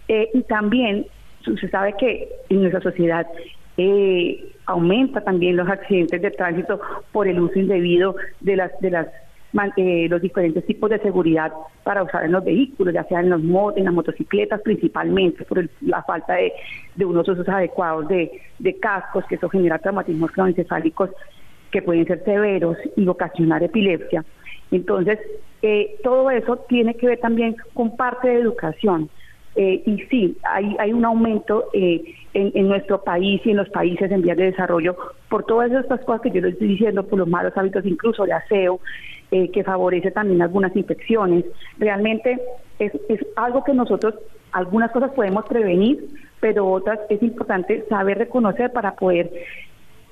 [0.08, 1.06] y también
[1.42, 3.26] se sabe que en nuestra sociedad
[4.66, 6.80] aumenta también los accidentes de tránsito
[7.12, 9.06] por el uso indebido de las de las
[9.76, 11.52] eh, los diferentes tipos de seguridad
[11.84, 13.40] para usar en los vehículos, ya sea en, los
[13.76, 19.48] en las motocicletas principalmente, por la falta de, unos usos adecuados de, cascos, que eso
[19.48, 21.10] genera traumatismos cronoencefálicos
[21.74, 24.24] que pueden ser severos y ocasionar epilepsia.
[24.70, 25.18] Entonces,
[25.60, 29.10] eh, todo eso tiene que ver también con parte de educación.
[29.56, 32.02] Eh, y sí, hay, un aumento en,
[32.32, 34.96] en, nuestro país y en los países en vías de desarrollo
[35.28, 38.32] por todas estas cosas que yo les estoy diciendo, por los malos hábitos incluso de
[38.34, 38.80] aseo,
[39.32, 41.44] eh, que favorece también algunas infecciones.
[41.78, 42.40] Realmente
[42.78, 42.92] es,
[43.34, 44.14] algo que nosotros,
[44.52, 46.08] algunas cosas podemos prevenir,
[46.38, 49.32] pero otras es importante saber reconocer para poder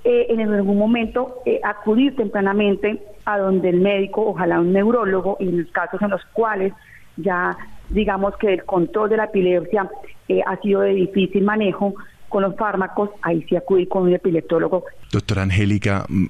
[0.05, 5.62] eh, en algún momento eh, acudir tempranamente a donde el médico, ojalá un neurólogo, en
[5.62, 6.72] los casos en los cuales
[7.16, 7.57] ya
[7.90, 9.90] digamos que el control de la epilepsia
[10.46, 11.94] ha sido de difícil manejo,
[12.32, 14.84] con los fármacos, ahí sí acudí con un epileptólogo.
[15.12, 16.26] Doctora Angélica, mm,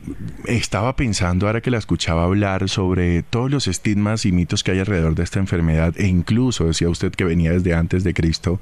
[0.47, 4.81] estaba pensando ahora que la escuchaba hablar sobre todos los estigmas y mitos que hay
[4.81, 8.59] alrededor de esta enfermedad e incluso decía usted que venía desde antes de Cristo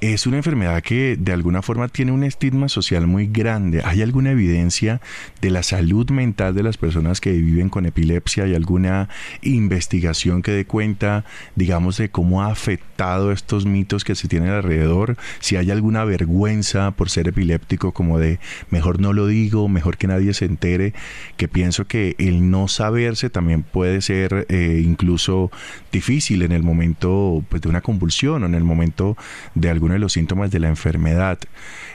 [0.00, 3.82] es una enfermedad que de alguna forma tiene un estigma social muy grande.
[3.84, 5.00] ¿Hay alguna evidencia
[5.40, 8.44] de la salud mental de las personas que viven con epilepsia?
[8.44, 9.08] ¿Hay alguna
[9.42, 11.24] investigación que dé cuenta,
[11.56, 15.16] digamos, de cómo ha afectado estos mitos que se tienen alrededor?
[15.40, 18.38] Si hay alguna vergüenza por ser epiléptico, como de
[18.70, 20.94] mejor no lo digo, mejor que nadie se entere,
[21.36, 25.50] que pienso que el no saberse también puede ser eh, incluso
[25.90, 29.16] difícil en el momento pues, de una convulsión o en el momento
[29.56, 31.38] de algún de los síntomas de la enfermedad.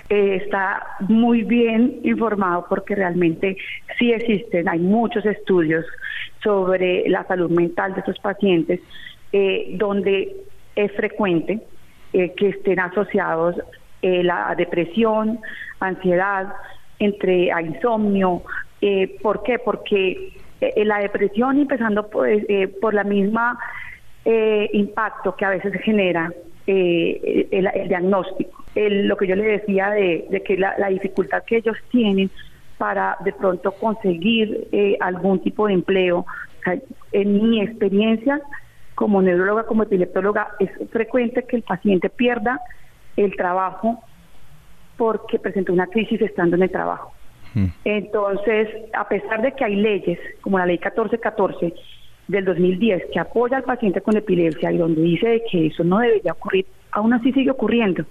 [0.10, 3.58] Eh, está muy bien informado porque realmente
[3.98, 5.86] sí existen, hay muchos estudios
[6.44, 8.82] sobre la salud mental de estos pacientes
[9.32, 10.36] eh, donde
[10.76, 11.62] es frecuente
[12.12, 13.56] eh, que estén asociados
[14.02, 15.40] la depresión,
[15.80, 16.54] ansiedad,
[17.00, 18.44] entre insomnio.
[19.22, 19.60] ¿Por qué?
[19.60, 22.46] Porque la depresión, empezando pues,
[22.82, 23.58] por la misma
[24.26, 26.34] impacto que a veces genera
[26.68, 28.64] eh, el, diagnóstico.
[28.76, 32.30] lo que yo le decía de, que la, dificultad que ellos tienen
[32.78, 36.26] para de pronto conseguir eh, algún tipo de empleo.
[37.12, 38.42] En mi experiencia
[38.96, 42.62] como neuróloga, como epileptóloga, es frecuente que el paciente pierda
[43.18, 44.02] el trabajo
[44.98, 47.14] porque presenta una crisis estando en el trabajo.
[47.54, 47.68] Hmm.
[47.84, 51.74] Entonces, a pesar de que hay leyes como la ley 1414
[52.28, 56.34] del 2010 que apoya al paciente con epilepsia y donde dice que eso no debería
[56.34, 58.06] ocurrir, aún así sigue ocurriendo.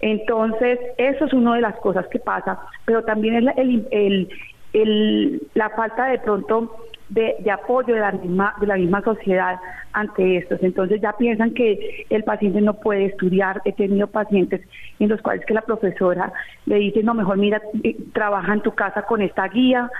[0.00, 4.28] Entonces, eso es una de las cosas que pasa, pero también es la, el,
[4.72, 6.76] el, la falta de pronto
[7.08, 9.58] de, apoyo de la, misma, de la misma sociedad
[9.92, 10.62] ante estos.
[10.62, 13.62] Entonces ya piensan que el paciente no puede estudiar.
[13.64, 14.62] He tenido pacientes
[14.98, 16.32] en los cuales que la profesora
[16.66, 19.90] le dice, no, mejor mira, eh, trabaja en tu casa con esta guía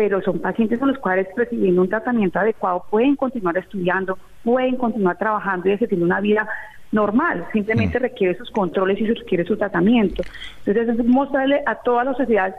[0.00, 5.18] pero son pacientes con los cuales recibiendo un tratamiento adecuado pueden continuar estudiando, pueden continuar
[5.18, 6.48] trabajando y tiene una vida
[6.90, 8.02] normal, simplemente mm.
[8.04, 10.22] requiere sus controles y requiere su tratamiento.
[10.64, 12.56] Entonces es mostrarle a toda la sociedad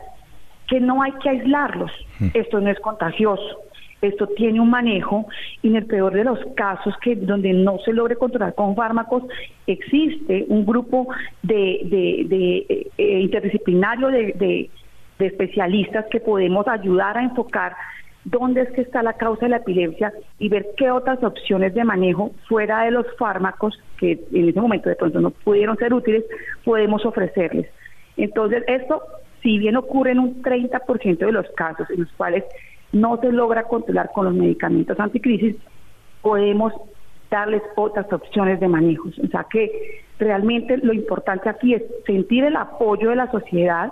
[0.68, 2.28] que no hay que aislarlos, mm.
[2.36, 3.64] esto no es contagioso,
[4.04, 5.26] esto tiene un manejo
[5.64, 9.24] y en el peor de los casos que donde no se logre controlar con fármacos
[9.66, 11.08] existe un grupo
[11.42, 11.80] de,
[12.30, 14.70] de, eh, interdisciplinario de,
[15.24, 17.76] especialistas que podemos ayudar a enfocar
[18.24, 21.84] dónde es que está la causa de la epilepsia y ver qué otras opciones de
[21.84, 26.24] manejo fuera de los fármacos que en ese momento de pronto no pudieron ser útiles
[26.64, 27.68] podemos ofrecerles.
[28.18, 29.02] Entonces esto
[29.42, 32.44] si bien ocurre en un 30% de los casos en los cuales
[32.92, 35.56] no se logra controlar con los medicamentos anticrisis,
[36.22, 36.74] podemos
[37.30, 39.10] darles otras opciones de manejo.
[39.24, 43.92] O sea que realmente lo importante aquí es sentir el apoyo de la sociedad,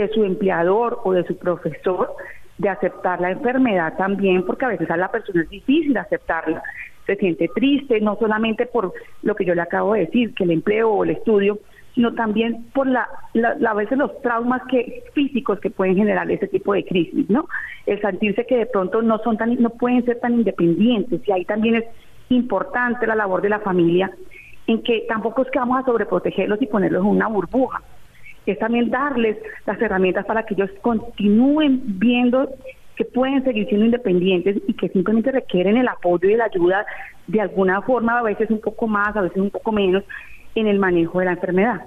[0.00, 2.14] de su empleador o de su profesor,
[2.58, 6.62] de aceptar la enfermedad también, porque a veces a la persona es difícil aceptarla.
[7.06, 8.92] Se siente triste, no solamente por
[9.22, 11.58] lo que yo le acabo de decir, que el empleo o el estudio,
[11.94, 13.08] sino también por la,
[13.66, 17.46] a veces los traumas que físicos que pueden generar ese tipo de crisis, ¿no?
[17.86, 21.44] El sentirse que de pronto no son tan no pueden ser tan independientes y ahí
[21.44, 21.84] también es
[22.30, 24.10] importante la labor de la familia
[24.66, 27.82] en que tampoco es que vamos a sobreprotegerlos y ponerlos en una burbuja.
[28.46, 29.36] Es también darles
[29.66, 32.50] las herramientas para que ellos continúen viendo
[32.96, 36.86] que pueden seguir siendo independientes y que simplemente requieren el apoyo y la ayuda
[37.26, 40.04] de alguna forma, a veces un poco más, a veces un poco menos,
[40.54, 41.80] en el manejo de la enfermedad.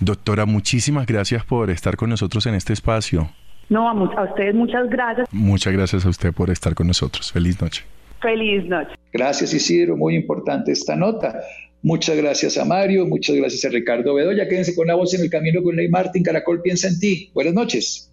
[0.00, 3.30] Doctora, muchísimas gracias por estar con nosotros en este espacio.
[3.70, 5.28] No, a, a ustedes muchas gracias.
[5.32, 7.32] Muchas gracias a usted por estar con nosotros.
[7.32, 7.84] Feliz noche.
[8.20, 8.94] Feliz noche.
[9.12, 11.40] Gracias Isidro, muy importante esta nota.
[11.82, 14.48] Muchas gracias a Mario, muchas gracias a Ricardo Bedoya.
[14.48, 16.22] Quédense con la voz en el camino con Ley Martín.
[16.22, 17.30] Caracol piensa en ti.
[17.34, 18.11] Buenas noches.